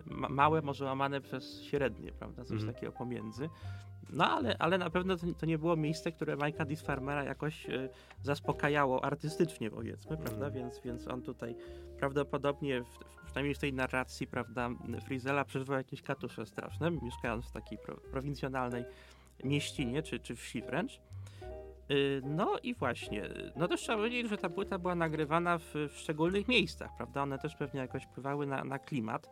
ma, 0.06 0.28
małe, 0.28 0.62
może 0.62 0.84
łamane 0.84 1.20
przez 1.20 1.62
średnie, 1.62 2.12
prawda? 2.12 2.44
Coś 2.44 2.56
Mhm. 2.58 2.74
takiego 2.74 2.92
pomiędzy. 2.92 3.48
No 4.12 4.30
ale, 4.30 4.56
ale 4.58 4.78
na 4.78 4.90
pewno 4.90 5.16
to, 5.16 5.26
to 5.38 5.46
nie 5.46 5.58
było 5.58 5.76
miejsce, 5.76 6.12
które 6.12 6.36
Mike'a 6.36 6.66
Disfarmera 6.66 7.24
jakoś 7.24 7.68
y, 7.68 7.88
zaspokajało 8.22 9.04
artystycznie, 9.04 9.70
powiedzmy, 9.70 10.16
prawda? 10.16 10.46
Mhm. 10.46 10.52
Więc, 10.54 10.80
więc 10.84 11.08
on 11.08 11.22
tutaj 11.22 11.56
prawdopodobnie, 11.98 12.82
w, 12.84 12.98
przynajmniej 13.38 13.54
w 13.54 13.58
tej 13.58 13.72
narracji, 13.72 14.26
prawda, 14.26 14.70
Frizela 15.06 15.44
przeżywał 15.44 15.76
jakieś 15.76 16.02
katusze 16.02 16.46
straszne, 16.46 16.90
mieszkając 16.90 17.46
w 17.46 17.50
takiej 17.50 17.78
pro, 17.78 17.96
prowincjonalnej 17.96 18.84
mieścinie, 19.44 20.02
czy, 20.02 20.20
czy 20.20 20.36
wsi 20.36 20.62
wręcz. 20.62 21.00
Y, 21.90 22.22
No 22.24 22.58
i 22.62 22.74
właśnie, 22.74 23.28
no 23.56 23.68
też 23.68 23.80
trzeba 23.80 23.98
powiedzieć, 23.98 24.28
że 24.28 24.38
ta 24.38 24.48
płyta 24.48 24.78
była 24.78 24.94
nagrywana 24.94 25.58
w, 25.58 25.74
w 25.74 25.98
szczególnych 25.98 26.48
miejscach, 26.48 26.96
prawda? 26.96 27.22
One 27.22 27.38
też 27.38 27.54
pewnie 27.56 27.80
jakoś 27.80 28.04
wpływały 28.04 28.46
na, 28.46 28.64
na 28.64 28.78
klimat, 28.78 29.30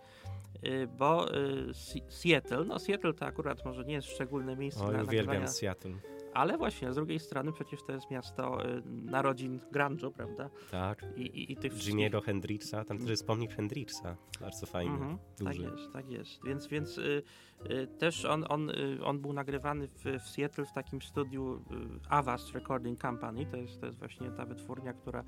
bo 0.98 1.34
y, 1.36 1.74
Seattle, 2.08 2.64
no 2.64 2.78
Seattle 2.78 3.14
to 3.14 3.26
akurat 3.26 3.64
może 3.64 3.84
nie 3.84 3.94
jest 3.94 4.08
szczególne 4.08 4.56
miejsce 4.56 4.84
Oj, 4.84 4.96
na 4.96 5.02
uwielbiam 5.02 5.48
Seattle. 5.48 5.94
ale 6.34 6.58
właśnie 6.58 6.92
z 6.92 6.94
drugiej 6.94 7.18
strony 7.18 7.52
przecież 7.52 7.80
to 7.86 7.92
jest 7.92 8.10
miasto 8.10 8.66
y, 8.70 8.82
narodzin 8.86 9.60
grunge'u, 9.72 10.12
prawda? 10.12 10.50
Tak. 10.70 11.02
I, 11.16 11.20
i, 11.22 11.52
i 11.52 11.56
tych 11.56 11.72
Jimiego 11.72 12.20
Hendrixa, 12.20 12.84
tam 12.88 12.98
też 12.98 13.08
jest 13.08 13.26
pomnik 13.26 13.52
Hendrixa, 13.54 14.16
bardzo 14.40 14.66
fajny, 14.66 14.92
Mhm, 14.94 15.18
tak 15.38 15.46
duży. 15.56 15.62
jest, 15.62 15.92
tak 15.92 16.10
jest. 16.10 16.44
Więc, 16.44 16.66
więc 16.66 16.98
y, 16.98 17.22
y, 17.70 17.86
też 17.86 18.24
on, 18.24 18.44
on, 18.48 18.70
y, 18.70 18.98
on 19.04 19.18
był 19.20 19.32
nagrywany 19.32 19.88
w, 19.88 20.04
w 20.24 20.28
Seattle 20.28 20.64
w 20.64 20.72
takim 20.72 21.02
studiu 21.02 21.54
y, 21.56 21.60
Avast 22.08 22.52
Recording 22.54 23.00
Company. 23.02 23.46
To 23.46 23.56
jest, 23.56 23.80
to 23.80 23.86
jest 23.86 23.98
właśnie 23.98 24.30
ta 24.30 24.44
wytwórnia, 24.46 24.92
która 24.92 25.20
y, 25.20 25.24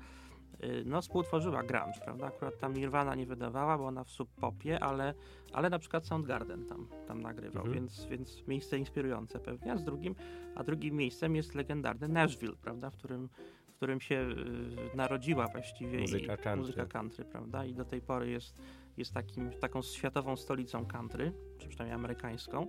no, 0.85 1.01
współtworzyła 1.01 1.63
grunge, 1.63 1.99
prawda? 2.03 2.27
Akurat 2.27 2.57
tam 2.57 2.73
Nirvana 2.73 3.15
nie 3.15 3.25
wydawała, 3.25 3.77
bo 3.77 3.85
ona 3.85 4.03
w 4.03 4.09
sub-popie, 4.09 4.79
ale, 4.79 5.13
ale 5.53 5.69
na 5.69 5.79
przykład 5.79 6.05
Soundgarden 6.05 6.65
tam, 6.65 6.87
tam 7.07 7.21
nagrywał, 7.21 7.65
Mhm. 7.65 7.73
więc, 7.75 8.05
więc 8.05 8.47
miejsce 8.47 8.77
inspirujące 8.77 9.39
pewnie. 9.39 9.71
A, 9.73 9.77
z 9.77 9.83
drugim, 9.83 10.15
a 10.55 10.63
drugim 10.63 10.95
miejscem 10.95 11.35
jest 11.35 11.55
legendarny 11.55 12.07
Nashville, 12.07 12.55
prawda? 12.61 12.89
W 12.89 12.95
którym, 12.95 13.29
w 13.67 13.73
którym 13.75 14.01
się 14.01 14.15
y, 14.93 14.97
narodziła 14.97 15.47
właściwie 15.47 15.99
Muzyka 15.99 16.37
country. 16.37 16.55
muzyka 16.55 16.85
country, 16.85 17.25
prawda? 17.25 17.65
I 17.65 17.73
do 17.73 17.85
tej 17.85 18.01
pory 18.01 18.29
jest 18.29 18.61
jest 18.97 19.13
takim, 19.13 19.51
taką 19.51 19.81
światową 19.81 20.35
stolicą 20.35 20.85
country, 20.85 21.31
czy 21.57 21.67
przynajmniej 21.67 21.95
amerykańską. 21.95 22.67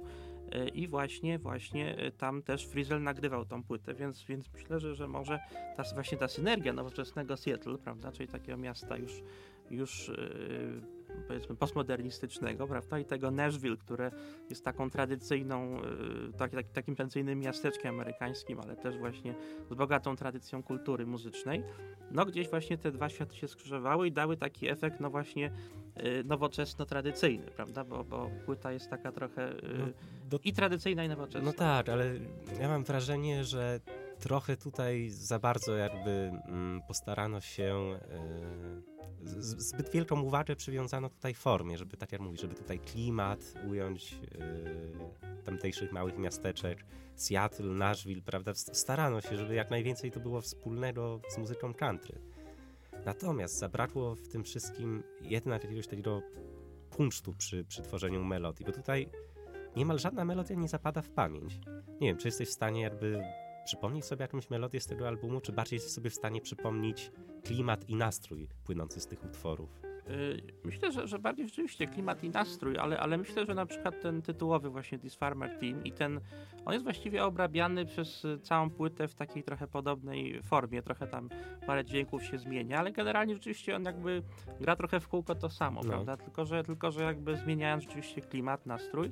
E, 0.53 0.69
I 0.69 0.89
właśnie, 0.89 1.39
właśnie 1.39 1.97
e, 1.97 2.11
tam 2.13 2.43
też 2.43 2.67
Frizzle 2.67 3.01
nagrywał 3.01 3.45
tą 3.45 3.63
płytę, 3.63 3.95
więc, 3.95 4.25
więc 4.25 4.51
myślę, 4.55 4.81
że, 4.81 4.95
że 4.95 5.09
może 5.09 5.41
ta, 5.77 5.83
właśnie 5.95 6.19
ta 6.19 6.29
synergia 6.29 6.73
nowoczesnego 6.73 7.37
Seattle, 7.37 7.79
prawda, 7.79 8.13
czyli 8.13 8.29
takiego 8.29 8.59
miasta 8.59 8.97
już, 8.97 9.23
już 9.71 10.09
e, 10.09 10.15
powiedzmy 11.29 11.57
postmodernistycznego, 11.57 12.67
prawda, 12.67 12.99
i 12.99 13.05
tego 13.05 13.31
Nashville, 13.31 13.77
które 13.77 14.11
jest 14.51 14.65
taką 14.65 14.91
tradycyjną, 14.91 15.81
e, 15.81 16.33
tak, 16.39 16.51
tak, 16.51 16.69
takim 16.69 16.97
tradycyjnym 16.97 17.39
miasteczkiem 17.41 17.95
amerykańskim, 17.95 18.61
ale 18.61 18.77
też 18.77 18.99
właśnie 18.99 19.35
z 19.71 19.75
bogatą 19.75 20.17
tradycją 20.17 20.63
kultury 20.63 21.07
muzycznej. 21.07 21.63
No 22.11 22.25
gdzieś 22.25 22.49
właśnie 22.49 22.79
te 22.79 22.93
dwa 22.93 23.09
światy 23.09 23.37
się 23.37 23.49
skrzyżowały 23.49 24.09
i 24.09 24.13
dały 24.13 24.37
taki 24.37 24.69
efekt, 24.69 25.01
no 25.01 25.11
właśnie 25.11 25.51
y, 25.97 26.25
nowoczesno-tradycyjny, 26.25 27.51
prawda? 27.51 27.85
Bo, 27.85 28.05
bo 28.05 28.31
płyta 28.47 28.73
jest 28.73 28.91
taka 28.91 29.13
trochę 29.13 29.53
y, 29.53 29.79
No, 29.79 29.87
do 30.31 30.39
i 30.45 30.53
tradycyjna, 30.53 31.05
i 31.05 31.09
nowoczesna. 31.09 31.47
No 31.47 31.53
tak, 31.53 31.89
ale 31.89 32.15
ja 32.61 32.69
mam 32.69 32.85
wrażenie, 32.85 33.45
że 33.45 33.81
trochę 34.21 34.57
tutaj 34.57 35.11
za 35.11 35.39
bardzo 35.39 35.77
jakby 35.77 36.11
mm, 36.11 36.83
postarano 36.89 37.41
się, 37.41 37.99
e, 38.11 38.83
zbyt 39.59 39.91
wielką 39.91 40.21
uwagę 40.21 40.57
przywiązano 40.57 41.09
tutaj 41.09 41.35
formie, 41.35 41.79
żeby 41.79 41.97
tak 41.97 42.13
jak 42.13 42.21
mówisz, 42.21 42.41
żeby 42.41 42.55
tutaj 42.55 42.79
klimat 42.79 43.55
ująć 43.69 44.15
e, 44.15 45.45
tamtejszych 45.45 45.93
małych 45.93 46.19
miasteczek, 46.19 46.85
Seattle, 47.15 47.67
Nashville, 47.67 48.23
prawda, 48.23 48.55
starano 48.55 49.21
się, 49.21 49.37
żeby 49.37 49.55
jak 49.55 49.71
najwięcej 49.71 50.11
to 50.11 50.21
było 50.21 50.41
wspólnego 50.41 51.21
z 51.29 51.39
muzyką 51.39 51.75
country. 51.75 52.21
Natomiast 53.05 53.59
zabrakło 53.59 54.15
w 54.15 54.29
tym 54.29 54.45
wszystkim 54.45 55.03
jednak 55.21 55.65
jakiegoś 55.65 55.87
takiego 55.87 56.23
kunsztu 56.91 57.33
przy, 57.33 57.65
przy 57.65 57.83
tworzeniu 57.83 58.25
melodii, 58.25 58.67
bo 58.67 58.73
tutaj 58.73 59.09
niemal 59.77 59.99
żadna 59.99 60.25
melodia 60.25 60.57
nie 60.57 60.69
zapada 60.69 61.03
w 61.03 61.11
pamięć. 61.11 61.61
Nie 62.01 62.09
wiem, 62.09 62.17
czy 62.17 62.29
jesteś 62.29 62.49
w 62.49 62.53
stanie 62.53 62.83
jakby 62.83 63.23
przypomnieć 63.65 64.05
sobie 64.05 64.23
jakąś 64.23 64.51
melodię 64.51 64.81
z 64.81 64.87
tego 64.87 65.09
albumu, 65.09 65.41
czy 65.41 65.53
bardziej 65.53 65.77
jesteś 65.77 65.93
sobie 65.93 66.11
w 66.11 66.15
stanie 66.15 66.41
przypomnieć 66.41 67.11
klimat 67.45 67.89
i 67.89 67.97
nastrój 67.97 68.49
płynący 68.65 69.01
z 69.01 69.07
tych 69.07 69.25
utworów? 69.25 69.81
Y, 70.11 70.43
Myślę, 70.65 70.93
że, 70.93 71.09
że 71.09 71.19
bardziej 71.19 71.47
rzeczywiście 71.49 71.87
klimat 71.87 72.25
i 72.25 72.31
nastrój, 72.31 72.79
ale, 72.79 73.01
ale 73.01 73.19
myślę, 73.19 73.47
że 73.47 73.55
na 73.55 73.67
przykład 73.67 74.01
ten 74.01 74.23
tytułowy 74.23 74.71
właśnie 74.71 74.99
This 74.99 75.15
Farmer 75.15 75.59
Team 75.59 75.85
i 75.85 75.93
ten, 75.93 76.21
on 76.65 76.73
jest 76.73 76.85
właściwie 76.85 77.25
obrabiany 77.25 77.87
przez 77.87 78.27
całą 78.43 78.71
płytę 78.71 79.09
w 79.09 79.15
takiej 79.15 79.43
trochę 79.43 79.67
podobnej 79.67 80.43
formie, 80.43 80.83
trochę 80.83 81.07
tam 81.07 81.29
parę 81.67 81.85
dźwięków 81.85 82.25
się 82.25 82.39
zmienia, 82.39 82.79
ale 82.79 82.93
generalnie 82.93 83.35
rzeczywiście 83.35 83.77
on 83.77 83.85
jakby 83.85 84.23
gra 84.61 84.77
trochę 84.77 85.01
w 85.01 85.09
kółko 85.09 85.35
to 85.35 85.51
samo, 85.51 85.81
No. 85.85 85.89
prawda? 85.89 86.17
Tylko 86.17 86.45
że, 86.45 86.65
tylko, 86.65 86.91
że 86.91 87.05
jakby 87.05 87.37
zmieniając 87.37 87.85
rzeczywiście 87.85 88.21
klimat, 88.21 88.67
nastrój, 88.67 89.11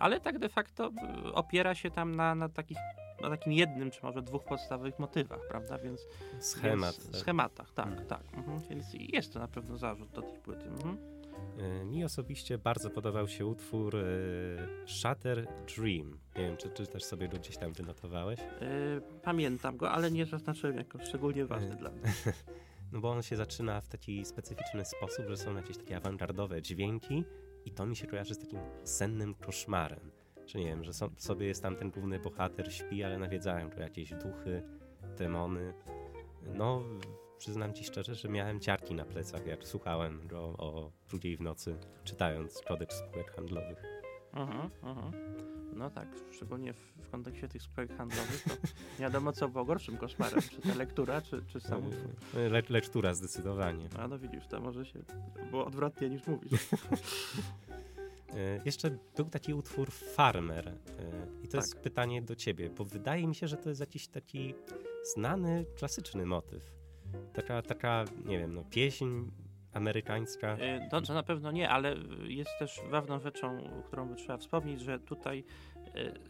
ale 0.00 0.20
tak 0.20 0.38
de 0.38 0.48
facto 0.48 0.90
y, 1.28 1.32
opiera 1.32 1.74
się 1.74 1.90
tam 1.90 2.14
na, 2.14 2.34
na 2.34 2.48
takich 2.48 2.78
na 3.22 3.30
takim 3.30 3.52
jednym, 3.52 3.90
czy 3.90 4.00
może 4.02 4.22
dwóch 4.22 4.44
podstawowych 4.44 4.98
motywach, 4.98 5.40
prawda? 5.48 5.78
Więc 5.78 6.06
Schemat. 6.40 6.94
Więc, 6.96 7.10
tak. 7.10 7.20
schematach, 7.20 7.70
tak, 7.74 7.86
Mm. 7.86 8.06
tak. 8.06 8.22
Mhm. 8.34 8.60
Więc 8.70 8.86
jest 8.94 9.32
to 9.32 9.38
na 9.38 9.48
pewno 9.48 9.76
zarzut 9.76 10.10
do 10.10 10.22
tej 10.22 10.38
płyty. 10.38 10.64
Mhm. 10.66 10.98
E, 11.58 11.84
Mi 11.84 12.04
osobiście 12.04 12.58
bardzo 12.58 12.90
podobał 12.90 13.28
się 13.28 13.46
utwór 13.46 13.96
e, 13.96 14.02
Shatter 14.86 15.46
Dream. 15.76 16.18
Nie 16.36 16.42
wiem, 16.42 16.56
czy, 16.56 16.70
czy 16.70 16.86
też 16.86 17.04
sobie 17.04 17.28
go 17.28 17.36
gdzieś 17.38 17.56
tam 17.56 17.72
wynotowałeś? 17.72 18.40
Pamiętam 19.22 19.76
go, 19.76 19.90
ale 19.90 20.10
nie 20.10 20.26
zaznaczyłem 20.26 20.76
jako 20.76 20.98
szczególnie 21.04 21.46
ważny 21.46 21.76
dla 21.76 21.90
mnie. 21.90 22.02
No 22.92 23.00
bo 23.00 23.10
on 23.10 23.22
się 23.22 23.36
zaczyna 23.36 23.80
w 23.80 23.88
taki 23.88 24.24
specyficzny 24.24 24.84
sposób, 24.84 25.26
że 25.28 25.36
są 25.36 25.56
jakieś 25.56 25.76
takie 25.76 25.96
awangardowe 25.96 26.62
dźwięki 26.62 27.24
i 27.64 27.70
to 27.70 27.86
mi 27.86 27.96
się 27.96 28.06
kojarzy 28.06 28.34
z 28.34 28.38
takim 28.38 28.58
sennym 28.84 29.34
koszmarem. 29.34 30.10
Że 30.46 30.58
nie 30.58 30.66
wiem, 30.66 30.84
że 30.84 30.92
so, 30.92 31.10
sobie 31.16 31.46
jest 31.46 31.62
tam 31.62 31.76
ten 31.76 31.90
główny 31.90 32.18
bohater, 32.18 32.72
śpi, 32.72 33.04
ale 33.04 33.18
nawiedzają 33.18 33.70
go 33.70 33.80
jakieś 33.80 34.10
duchy, 34.10 34.62
demony. 35.18 35.74
No, 36.42 36.82
przyznam 37.38 37.72
ci 37.72 37.84
szczerze, 37.84 38.14
że 38.14 38.28
miałem 38.28 38.60
ciarki 38.60 38.94
na 38.94 39.04
plecach, 39.04 39.46
jak 39.46 39.64
słuchałem 39.64 40.26
go 40.26 40.40
o 40.42 40.92
drugiej 41.08 41.36
w 41.36 41.40
nocy, 41.40 41.76
czytając 42.04 42.60
kodeks 42.60 42.96
spółek 42.96 43.30
handlowych. 43.36 44.03
Mhm, 44.34 44.70
mhm. 44.82 45.12
No 45.76 45.90
tak, 45.90 46.08
szczególnie 46.32 46.72
w, 46.72 46.78
w 46.78 47.10
kontekście 47.10 47.48
tych 47.48 47.62
spółek 47.62 47.96
handlowych, 47.96 48.44
to 48.44 48.50
nie 48.98 49.00
wiadomo 49.00 49.32
co 49.32 49.48
było 49.48 49.64
gorszym 49.64 49.96
koszmarem, 49.96 50.40
czy 50.42 50.60
ta 50.60 50.74
lektura, 50.74 51.22
czy, 51.22 51.42
czy 51.46 51.60
sam 51.60 51.86
utwór. 51.86 52.10
E, 52.40 52.48
Le, 52.48 52.62
lektura 52.68 53.14
zdecydowanie. 53.14 53.88
A 53.98 54.08
no 54.08 54.18
widzisz, 54.18 54.46
to 54.46 54.60
może 54.60 54.86
się 54.86 54.98
było 55.50 55.66
odwrotnie 55.66 56.08
niż 56.10 56.26
mówisz. 56.26 56.50
E, 58.34 58.60
Jeszcze 58.64 58.90
był 59.16 59.24
taki 59.24 59.54
utwór 59.54 59.90
Farmer. 59.90 60.68
e, 60.68 60.72
I 61.44 61.48
to 61.48 61.56
jest 61.56 61.72
Tak. 61.72 61.82
pytanie 61.82 62.22
do 62.22 62.36
ciebie, 62.36 62.70
bo 62.70 62.84
wydaje 62.84 63.26
mi 63.26 63.34
się, 63.34 63.48
że 63.48 63.56
to 63.56 63.68
jest 63.68 63.80
jakiś 63.80 64.08
taki 64.08 64.54
znany, 65.14 65.64
klasyczny 65.78 66.26
motyw. 66.26 66.72
Taka, 67.32 67.62
taka 67.62 68.04
nie 68.24 68.38
wiem, 68.38 68.54
no, 68.54 68.64
pieśń 68.70 69.06
amerykańska. 69.74 70.56
Y, 70.56 70.88
To, 70.90 71.14
na 71.14 71.22
pewno 71.22 71.50
nie, 71.52 71.68
ale 71.70 71.94
jest 72.24 72.50
też 72.58 72.80
ważną 72.90 73.20
rzeczą, 73.20 73.58
którą 73.86 74.08
by 74.08 74.14
trzeba 74.16 74.36
wspomnieć, 74.38 74.80
że 74.80 74.98
tutaj 74.98 75.44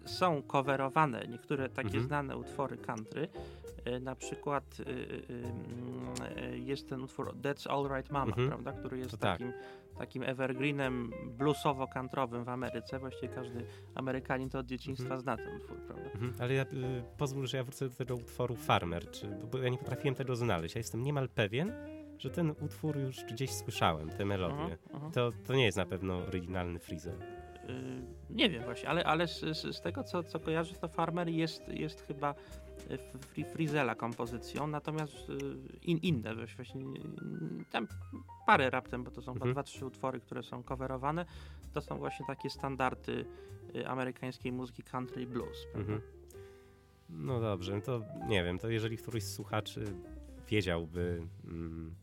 y, 0.05 0.09
są 0.09 0.43
coverowane 0.43 1.27
niektóre 1.29 1.69
takie 1.69 1.87
Mhm. 1.89 2.05
znane 2.07 2.37
utwory 2.37 2.77
country. 2.79 3.29
Y, 3.89 4.01
Na 4.01 4.15
przykład 4.17 4.65
jest 6.55 6.89
ten 6.89 7.03
utwór 7.03 7.35
That's 7.43 7.69
All 7.71 7.97
Right 7.97 8.13
Mama, 8.13 8.27
Mhm. 8.27 8.49
prawda, 8.49 8.73
który 8.73 8.99
jest 8.99 9.11
tak. 9.11 9.21
takim, 9.21 9.53
takim 9.99 10.23
evergreenem 10.23 11.11
bluesowo-kantrowym 11.39 12.45
w 12.45 12.49
Ameryce. 12.49 12.99
Właściwie 12.99 13.29
każdy 13.29 13.65
Amerykanin 13.95 14.51
to 14.51 14.59
od 14.59 14.67
dzieciństwa 14.67 15.05
Mhm. 15.15 15.21
zna 15.21 15.37
ten 15.37 15.57
utwór, 15.57 15.77
prawda? 15.87 16.05
Mhm, 16.11 16.35
ale 16.41 16.55
ja, 16.55 16.63
y, 16.63 16.67
pozwól, 17.19 17.47
że 17.47 17.57
ja 17.57 17.65
wrócę 17.65 17.89
do 17.89 17.95
tego 17.95 18.15
utworu 18.15 18.57
Farmer, 18.57 19.11
czy, 19.11 19.27
bo 19.53 19.59
ja 19.59 19.69
nie 19.69 19.79
potrafiłem 19.79 20.15
tego 20.15 20.37
znaleźć. 20.37 20.75
Ja 20.75 20.79
jestem 20.79 21.03
niemal 21.03 21.29
pewien, 21.29 21.73
że 22.19 22.31
ten 22.31 22.55
utwór 22.61 22.99
już 22.99 23.25
gdzieś 23.25 23.51
słyszałem, 23.51 24.11
tę 24.11 24.25
melodię. 24.25 24.63
Mhm, 24.63 24.79
mhm. 24.93 25.13
To, 25.13 25.31
to 25.47 25.55
nie 25.55 25.65
jest 25.65 25.79
na 25.79 25.87
pewno 25.87 26.17
oryginalny 26.17 26.79
Freezer. 26.79 27.15
nie 28.31 28.51
wiem 28.51 28.63
właśnie, 28.65 28.89
ale, 28.89 29.05
ale 29.05 29.29
z, 29.29 29.41
z, 29.41 29.77
z, 29.77 29.81
tego 29.81 30.05
co, 30.05 30.23
co 30.23 30.41
kojarzę, 30.41 30.75
to 30.75 30.89
Farmer 30.89 31.29
jest, 31.29 31.69
jest 31.69 32.01
chyba 32.07 32.35
Frizela 33.53 33.95
kompozycją, 33.95 34.67
natomiast 34.67 35.29
in, 35.83 35.99
inne 35.99 36.35
właśnie, 36.57 36.85
tam 37.71 37.89
parę 38.47 38.71
raptem, 38.71 39.05
bo 39.05 39.11
to 39.11 39.23
są 39.23 39.33
mhm. 39.33 39.53
dwa, 39.53 39.63
trzy 39.63 39.87
utwory, 39.87 40.21
które 40.21 40.43
są 40.43 40.63
coverowane, 40.63 41.27
to 41.73 41.81
są 41.81 41.99
właśnie 41.99 42.27
takie 42.27 42.51
standardy 42.51 43.25
amerykańskiej 43.87 44.53
muzyki 44.53 44.83
country 44.83 45.27
blues, 45.27 45.67
Mhm. 45.75 46.01
No 47.09 47.41
dobrze, 47.41 47.81
to 47.81 48.03
nie 48.29 48.45
wiem, 48.45 48.59
to 48.59 48.69
jeżeli 48.69 48.97
któryś 48.97 49.25
z 49.25 49.35
słuchaczy 49.35 49.85
wiedziałby 50.49 51.23
mm, 51.45 51.95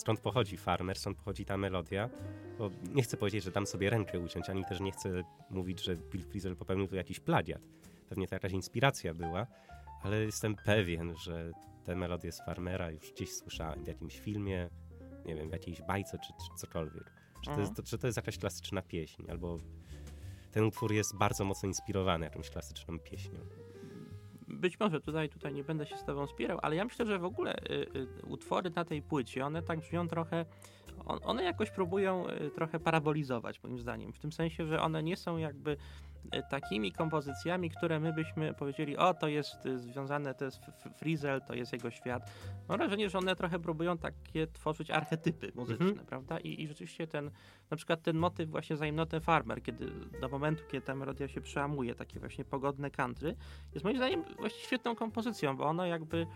skąd 0.00 0.20
pochodzi 0.20 0.56
farmer, 0.56 0.98
skąd 0.98 1.16
pochodzi 1.16 1.44
ta 1.44 1.56
melodia, 1.56 2.10
bo 2.58 2.70
nie 2.94 3.02
chcę 3.02 3.16
powiedzieć, 3.16 3.44
że 3.44 3.50
dam 3.50 3.66
sobie 3.66 3.90
rękę 3.90 4.18
uciąć, 4.18 4.50
ani 4.50 4.64
też 4.64 4.80
nie 4.80 4.92
chcę 4.92 5.22
mówić, 5.50 5.84
że 5.84 5.96
Bill 5.96 6.24
Frisell 6.24 6.56
popełnił 6.56 6.88
tu 6.88 6.96
jakiś 6.96 7.20
plagiat. 7.20 7.62
Pewnie 8.08 8.28
to 8.28 8.34
jakaś 8.34 8.52
inspiracja 8.52 9.14
była, 9.14 9.46
ale 10.02 10.24
jestem 10.24 10.56
pewien, 10.56 11.14
że 11.16 11.52
te 11.84 11.96
melodie 11.96 12.32
z 12.32 12.40
farmera 12.40 12.90
już 12.90 13.12
gdzieś 13.12 13.32
słyszałem 13.32 13.84
w 13.84 13.86
jakimś 13.86 14.20
filmie, 14.20 14.70
nie 15.24 15.34
wiem, 15.34 15.48
w 15.48 15.52
jakiejś 15.52 15.82
bajce 15.82 16.18
czy, 16.18 16.32
czy 16.32 16.60
cokolwiek. 16.60 17.12
Czy 17.44 17.50
to, 17.50 17.60
jest, 17.60 17.74
to, 17.74 17.82
czy 17.82 17.98
to 17.98 18.06
jest 18.06 18.16
jakaś 18.16 18.38
klasyczna 18.38 18.82
pieśń, 18.82 19.30
albo 19.30 19.58
ten 20.52 20.64
utwór 20.64 20.92
jest 20.92 21.16
bardzo 21.16 21.44
mocno 21.44 21.66
inspirowany 21.66 22.24
jakąś 22.24 22.50
klasyczną 22.50 22.98
pieśnią 22.98 23.40
być 24.50 24.80
może 24.80 25.00
tutaj, 25.00 25.28
tutaj 25.28 25.54
nie 25.54 25.64
będę 25.64 25.86
się 25.86 25.96
z 25.96 26.04
tobą 26.04 26.26
spierał, 26.26 26.58
ale 26.62 26.76
ja 26.76 26.84
myślę, 26.84 27.06
że 27.06 27.18
w 27.18 27.24
ogóle 27.24 27.54
y, 27.54 27.72
y, 27.96 28.26
utwory 28.26 28.70
na 28.70 28.84
tej 28.84 29.02
płycie, 29.02 29.46
one 29.46 29.62
tak 29.62 29.80
brzmią 29.80 30.08
trochę, 30.08 30.44
on, 31.06 31.18
one 31.22 31.44
jakoś 31.44 31.70
próbują 31.70 32.28
y, 32.28 32.50
trochę 32.50 32.80
parabolizować 32.80 33.62
moim 33.62 33.78
zdaniem, 33.78 34.12
w 34.12 34.18
tym 34.18 34.32
sensie, 34.32 34.66
że 34.66 34.80
one 34.80 35.02
nie 35.02 35.16
są 35.16 35.36
jakby 35.36 35.76
takimi 36.50 36.92
kompozycjami, 36.92 37.70
które 37.70 38.00
my 38.00 38.12
byśmy 38.12 38.54
powiedzieli, 38.54 38.96
o 38.96 39.14
to 39.14 39.28
jest 39.28 39.66
e, 39.66 39.78
związane, 39.78 40.34
to 40.34 40.44
jest 40.44 40.60
Frizel, 40.96 41.40
to 41.40 41.54
jest 41.54 41.72
jego 41.72 41.90
świat. 41.90 42.30
Mam 42.68 42.78
wrażenie, 42.78 43.10
że 43.10 43.18
one 43.18 43.36
trochę 43.36 43.58
próbują 43.58 43.98
takie 43.98 44.46
tworzyć 44.46 44.90
archetypy 44.90 45.52
muzyczne, 45.54 45.86
mhm. 45.86 46.06
prawda? 46.06 46.38
I, 46.38 46.62
I, 46.62 46.68
rzeczywiście 46.68 47.06
ten, 47.06 47.30
na 47.70 47.76
przykład 47.76 48.02
ten 48.02 48.16
motyw 48.16 48.50
właśnie 48.50 48.76
za 48.76 48.92
Not 48.92 49.10
Farmer, 49.22 49.62
kiedy 49.62 49.90
do 50.20 50.28
momentu, 50.28 50.64
kiedy 50.70 50.86
ta 50.86 50.94
melodia 50.94 51.28
się 51.28 51.40
przełamuje, 51.40 51.94
takie 51.94 52.20
właśnie 52.20 52.44
pogodne 52.44 52.90
country, 52.90 53.36
jest 53.74 53.84
moim 53.84 53.96
zdaniem 53.96 54.24
właśnie 54.38 54.60
świetną 54.60 54.94
kompozycją, 54.94 55.56
bo 55.56 55.64
ono 55.64 55.86
jakby 55.86 56.16
e, 56.18 56.26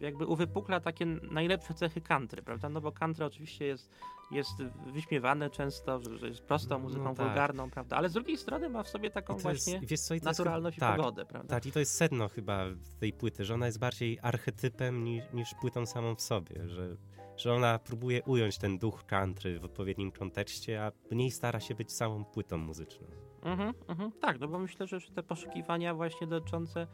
jakby 0.00 0.26
uwypukla 0.26 0.80
takie 0.80 1.06
najlepsze 1.06 1.74
cechy 1.74 2.00
country, 2.00 2.42
prawda? 2.42 2.68
No 2.68 2.80
bo 2.80 2.92
country 2.92 3.24
oczywiście 3.24 3.64
jest 3.64 3.90
jest 4.30 4.62
wyśmiewane 4.92 5.50
często, 5.50 6.00
że, 6.18 6.28
jest 6.28 6.42
prostą 6.42 6.74
no 6.74 6.78
muzyką 6.78 7.04
no 7.04 7.14
tak. 7.14 7.26
wulgarną, 7.26 7.70
prawda? 7.70 7.96
Ale 7.96 8.08
z 8.08 8.12
drugiej 8.12 8.36
strony 8.36 8.68
ma 8.68 8.82
w 8.82 8.88
sobie 8.88 9.10
taką 9.10 9.36
właśnie 9.36 9.80
jest, 9.90 10.06
co, 10.06 10.14
naturalność 10.22 10.76
i 10.76 10.80
tak, 10.80 10.96
pogodę, 10.96 11.26
prawda? 11.26 11.54
Tak, 11.54 11.66
i 11.66 11.72
to 11.72 11.78
jest 11.78 11.94
sedno 11.94 12.28
chyba 12.28 12.64
tej 13.00 13.12
płyty, 13.12 13.44
że 13.44 13.54
ona 13.54 13.66
jest 13.66 13.78
bardziej 13.78 14.18
archetypem 14.22 15.04
niż, 15.04 15.24
niż 15.32 15.54
płytą 15.60 15.86
samą 15.86 16.14
w 16.14 16.20
sobie, 16.20 16.68
że, 16.68 16.96
że 17.36 17.54
ona 17.54 17.78
próbuje 17.78 18.22
ująć 18.22 18.58
ten 18.58 18.78
duch 18.78 19.06
country 19.06 19.60
w 19.60 19.64
odpowiednim 19.64 20.12
kontekście, 20.12 20.84
a 20.84 20.92
mniej 21.10 21.30
stara 21.30 21.60
się 21.60 21.74
być 21.74 21.92
samą 21.92 22.24
płytą 22.24 22.58
muzyczną. 22.58 23.06
Mhm, 23.42 23.74
mhm, 23.88 24.12
tak, 24.12 24.40
no 24.40 24.48
bo 24.48 24.58
myślę, 24.58 24.86
że 24.86 25.00
te 25.00 25.22
poszukiwania 25.22 25.94
właśnie 25.94 26.26
dotyczące 26.26 26.86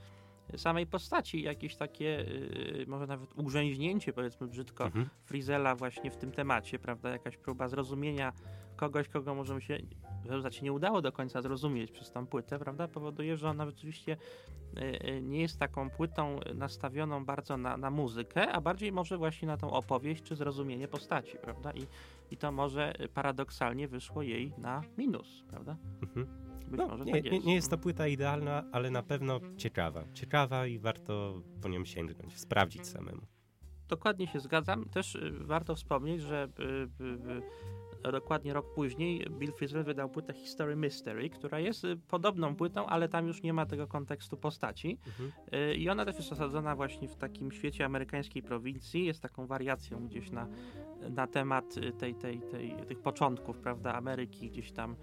samej 0.57 0.87
postaci, 0.87 1.43
jakieś 1.43 1.77
takie, 1.77 2.05
yy, 2.79 2.85
może 2.89 3.07
nawet 3.07 3.39
ugrzęźnięcie, 3.39 4.13
powiedzmy 4.13 4.47
brzydko, 4.47 4.85
mhm. 4.85 5.09
Frizela 5.25 5.75
właśnie 5.75 6.11
w 6.11 6.17
tym 6.17 6.33
temacie, 6.33 6.79
prawda? 6.79 7.11
Jakaś 7.11 7.37
próba 7.37 7.69
zrozumienia 7.69 8.33
kogoś, 8.77 9.09
kogo 9.09 9.35
możemy 9.35 9.61
się 9.61 9.79
w 10.25 10.29
zasadzie 10.29 10.63
nie 10.63 10.73
udało 10.73 11.03
do 11.03 11.13
końca 11.13 11.43
zrozumieć 11.43 11.93
przez 11.93 12.11
tą 12.11 12.27
płytę, 12.27 12.59
prawda? 12.59 12.89
Powoduje, 12.89 13.37
że 13.37 13.51
ona 13.51 13.67
rzeczywiście 13.67 14.17
yy, 14.75 15.23
nie 15.23 15.41
jest 15.41 15.59
taką 15.59 15.91
płytą 15.91 16.41
nastawioną 16.55 17.25
bardzo 17.25 17.57
na, 17.57 17.77
na 17.77 17.91
muzykę, 17.91 18.53
a 18.53 18.61
bardziej 18.61 18.93
może 18.93 19.19
właśnie 19.19 19.49
na 19.49 19.57
tą 19.57 19.71
opowieść 19.71 20.23
czy 20.23 20.37
zrozumienie 20.37 20.89
postaci, 20.89 21.37
prawda? 21.43 21.73
I, 21.73 21.87
i 22.31 22.37
to 22.37 22.53
może 22.53 22.95
paradoksalnie 23.15 23.89
wyszło 23.89 24.23
jej 24.23 24.53
na 24.59 24.83
minus, 24.99 25.45
prawda? 25.49 25.77
Mhm. 26.03 26.56
Być 26.69 26.79
no, 26.79 26.89
może 26.89 27.05
nie, 27.05 27.13
tak 27.13 27.25
jest. 27.25 27.33
Nie, 27.33 27.47
nie 27.47 27.55
jest 27.55 27.71
to 27.71 27.79
płyta 27.79 28.09
idealna, 28.09 28.65
ale 28.73 28.91
na 28.91 29.03
pewno 29.03 29.41
ciekawa. 29.57 30.05
Ciekawa 30.15 30.67
i 30.67 30.79
warto 30.79 31.43
po 31.63 31.69
nią 31.69 31.85
sięgnąć, 31.85 32.39
sprawdzić 32.41 32.87
samemu. 32.87 33.23
Dokładnie 33.89 34.27
się 34.27 34.41
zgadzam. 34.41 34.85
Też 34.85 35.15
y, 35.15 35.33
warto 35.41 35.75
wspomnieć, 35.75 36.23
że 36.23 36.49
y, 36.61 38.09
y, 38.09 38.13
dokładnie 38.13 38.53
rok 38.53 38.75
później 38.75 39.27
Bill 39.31 39.53
Frisell 39.53 39.85
wydał 39.85 40.09
płytę 40.09 40.33
History 40.33 40.77
Mystery, 40.77 41.31
która 41.31 41.61
jest 41.61 41.87
podobną 42.09 42.57
płytą, 42.57 42.87
ale 42.87 43.09
tam 43.09 43.27
już 43.27 43.43
nie 43.43 43.53
ma 43.53 43.67
tego 43.67 43.87
kontekstu 43.87 44.37
postaci. 44.37 44.99
Mhm. 45.07 45.33
I 45.77 45.89
ona 45.89 46.05
też 46.05 46.17
jest 46.17 46.33
osadzona 46.33 46.77
właśnie 46.77 47.09
w 47.09 47.17
takim 47.17 47.53
świecie 47.53 47.85
amerykańskiej 47.85 48.43
prowincji. 48.43 49.05
Jest 49.05 49.23
taką 49.23 49.47
wariacją 49.47 50.07
gdzieś 50.07 50.31
na, 50.31 50.49
na 51.11 51.27
temat 51.27 51.75
tej, 51.99 52.15
tej, 52.15 52.41
tej, 52.41 52.77
tych 52.89 53.01
początków, 53.01 53.59
prawda, 53.59 53.95
Ameryki, 53.95 54.51
gdzieś 54.51 54.73
tam 54.73 54.97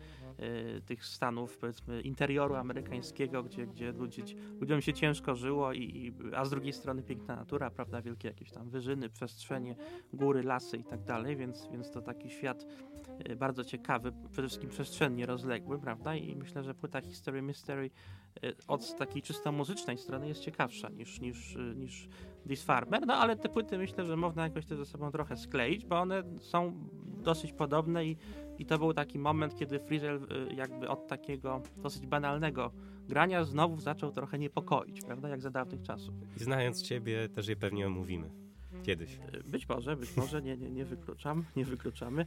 tych 0.86 1.06
stanów, 1.06 1.58
powiedzmy, 1.58 2.02
interioru 2.02 2.56
amerykańskiego, 2.56 3.44
gdzie, 3.44 3.68
gdzie 3.68 3.92
ludzie, 3.92 4.24
ludziom 4.60 4.82
się 4.82 4.94
ciężko 4.94 5.36
żyło, 5.36 5.74
i, 5.74 6.14
a 6.36 6.46
z 6.46 6.50
drugiej 6.50 6.74
strony 6.74 7.04
piękna 7.04 7.36
natura, 7.36 7.70
prawda, 7.70 8.02
wielkie 8.02 8.28
jakieś 8.28 8.52
tam 8.52 8.70
wyżyny, 8.70 9.10
przestrzenie, 9.10 9.76
góry, 10.14 10.44
lasy 10.44 10.78
i 10.78 10.84
tak 10.84 11.04
dalej, 11.04 11.36
więc, 11.36 11.68
więc 11.72 11.92
to 11.92 12.02
taki 12.02 12.30
świat 12.30 12.66
y, 13.30 13.36
bardzo 13.36 13.64
ciekawy, 13.64 14.14
przede 14.32 14.48
wszystkim 14.48 14.70
przestrzennie 14.70 15.26
rozległy, 15.26 15.80
prawda, 15.80 16.16
i 16.16 16.36
myślę, 16.36 16.64
że 16.64 16.74
płyta 16.74 17.02
History 17.02 17.42
Mystery 17.42 17.90
y, 18.44 18.54
od 18.68 18.98
takiej 18.98 19.22
czysto 19.22 19.52
muzycznej 19.52 19.98
strony 19.98 20.28
jest 20.28 20.42
ciekawsza 20.42 20.90
niż, 20.90 21.22
niż, 21.22 21.58
niż 21.76 22.08
This 22.48 22.64
Farmer, 22.64 23.08
no 23.08 23.14
ale 23.14 23.36
te 23.36 23.50
płyty 23.50 23.78
myślę, 23.78 24.06
że 24.06 24.18
można 24.18 24.44
jakoś 24.44 24.66
te 24.66 24.76
ze 24.76 24.86
sobą 24.86 25.12
trochę 25.12 25.38
skleić, 25.38 25.86
bo 25.86 26.00
one 26.00 26.24
są 26.40 26.90
dosyć 27.24 27.54
podobne 27.54 28.06
i 28.06 28.18
i 28.60 28.66
to 28.66 28.78
był 28.80 28.94
taki 28.94 29.20
moment, 29.20 29.56
kiedy 29.56 29.80
Frizzle 29.80 30.16
y, 30.16 30.54
jakby 30.54 30.90
od 30.90 31.08
takiego 31.08 31.62
dosyć 31.78 32.08
banalnego 32.08 32.72
grania 33.08 33.44
znowu 33.44 33.80
zaczął 33.80 34.12
trochę 34.12 34.40
niepokoić, 34.40 35.02
prawda, 35.02 35.30
jak 35.30 35.42
za 35.42 35.50
dawnych 35.50 35.82
czasów. 35.82 36.16
I 36.38 36.44
znając 36.44 36.82
ciebie 36.82 37.30
też 37.30 37.48
je 37.48 37.56
pewnie 37.56 37.88
omówimy. 37.88 38.30
Kiedyś. 38.84 39.20
Y, 39.34 39.44
być 39.44 39.70
może, 39.70 39.96
być 39.96 40.18
może, 40.18 40.42
nie, 40.42 40.58
nie, 40.58 40.72
nie 40.72 40.86
wykluczam, 40.86 41.46
nie 41.56 41.66
wykluczamy. 41.66 42.26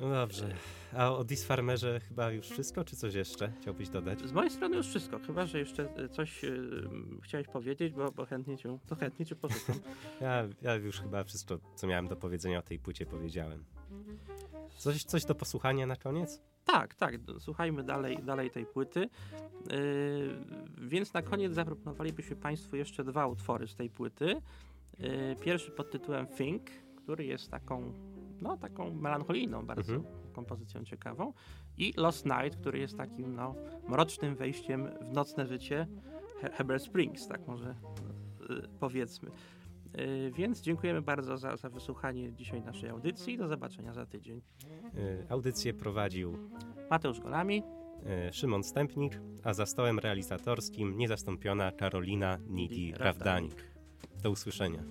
No 0.00 0.10
dobrze. 0.10 0.54
A 0.96 1.12
o 1.12 1.24
Disfarmerze 1.24 2.00
chyba 2.00 2.30
już 2.30 2.48
wszystko, 2.48 2.84
czy 2.84 2.96
coś 2.96 3.14
jeszcze 3.14 3.52
chciałbyś 3.60 3.88
dodać? 3.88 4.20
Z 4.20 4.32
mojej 4.32 4.50
strony 4.50 4.76
już 4.76 4.86
wszystko, 4.88 5.18
chyba, 5.18 5.46
że 5.46 5.58
jeszcze 5.58 5.98
y, 6.04 6.08
coś 6.08 6.42
yy, 6.42 6.88
chciałeś 7.22 7.46
powiedzieć, 7.46 7.94
bo, 7.94 8.12
bo 8.12 8.26
chętnie 8.26 8.58
cię, 8.58 8.78
to 8.86 8.96
chętnie 8.96 9.26
cię 9.26 9.36
posłucham. 9.36 9.76
ja, 10.20 10.48
ja 10.62 10.74
już 10.74 11.00
chyba 11.00 11.24
wszystko, 11.24 11.58
co 11.74 11.86
miałem 11.86 12.08
do 12.08 12.16
powiedzenia 12.16 12.58
o 12.58 12.62
tej 12.62 12.78
płycie 12.78 13.06
powiedziałem. 13.06 13.64
Coś, 14.76 15.04
coś 15.04 15.24
do 15.24 15.34
posłuchania 15.34 15.86
na 15.86 15.96
koniec? 15.96 16.40
Tak, 16.64 16.94
tak. 16.94 17.14
Słuchajmy 17.38 17.82
dalej, 17.84 18.18
dalej 18.22 18.50
tej 18.50 18.66
płyty. 18.66 19.00
Yy, 19.00 19.08
więc 20.88 21.14
na 21.14 21.22
koniec 21.22 21.52
zaproponowalibyśmy 21.52 22.36
Państwu 22.36 22.76
jeszcze 22.76 23.04
dwa 23.04 23.26
utwory 23.26 23.68
z 23.68 23.74
tej 23.74 23.90
płyty. 23.90 24.36
Yy, 24.98 25.36
pierwszy 25.40 25.70
pod 25.70 25.90
tytułem 25.90 26.26
Think, 26.26 26.62
który 26.96 27.24
jest 27.24 27.50
taką, 27.50 27.92
no, 28.42 28.56
taką 28.56 28.94
melancholijną 28.94 29.66
bardzo 29.66 29.94
mhm. 29.94 30.14
kompozycją 30.32 30.84
ciekawą. 30.84 31.32
I 31.78 31.92
Lost 31.96 32.26
Night, 32.26 32.60
który 32.60 32.78
jest 32.78 32.96
takim 32.96 33.34
no, 33.34 33.54
mrocznym 33.88 34.36
wejściem 34.36 34.88
w 35.00 35.12
nocne 35.12 35.46
życie 35.46 35.86
Heber 36.52 36.80
Springs, 36.80 37.28
tak 37.28 37.46
może 37.46 37.74
yy, 38.48 38.68
powiedzmy. 38.80 39.30
E, 39.92 40.30
więc 40.30 40.60
dziękujemy 40.60 41.02
bardzo 41.02 41.38
za, 41.38 41.56
za 41.56 41.68
wysłuchanie 41.68 42.32
dzisiaj 42.32 42.62
naszej 42.62 42.88
audycji. 42.88 43.38
Do 43.38 43.48
zobaczenia 43.48 43.92
za 43.92 44.06
tydzień. 44.06 44.42
E, 44.94 45.32
audycję 45.32 45.74
prowadził 45.74 46.38
Mateusz 46.90 47.20
Golami, 47.20 47.62
Szymon 48.32 48.62
Stępnik, 48.62 49.20
a 49.44 49.54
za 49.54 49.66
stołem 49.66 49.98
realizatorskim 49.98 50.98
niezastąpiona 50.98 51.72
Karolina 51.72 52.38
Nidi-Rawdanik. 52.38 53.54
Do 54.22 54.30
usłyszenia. 54.30 54.84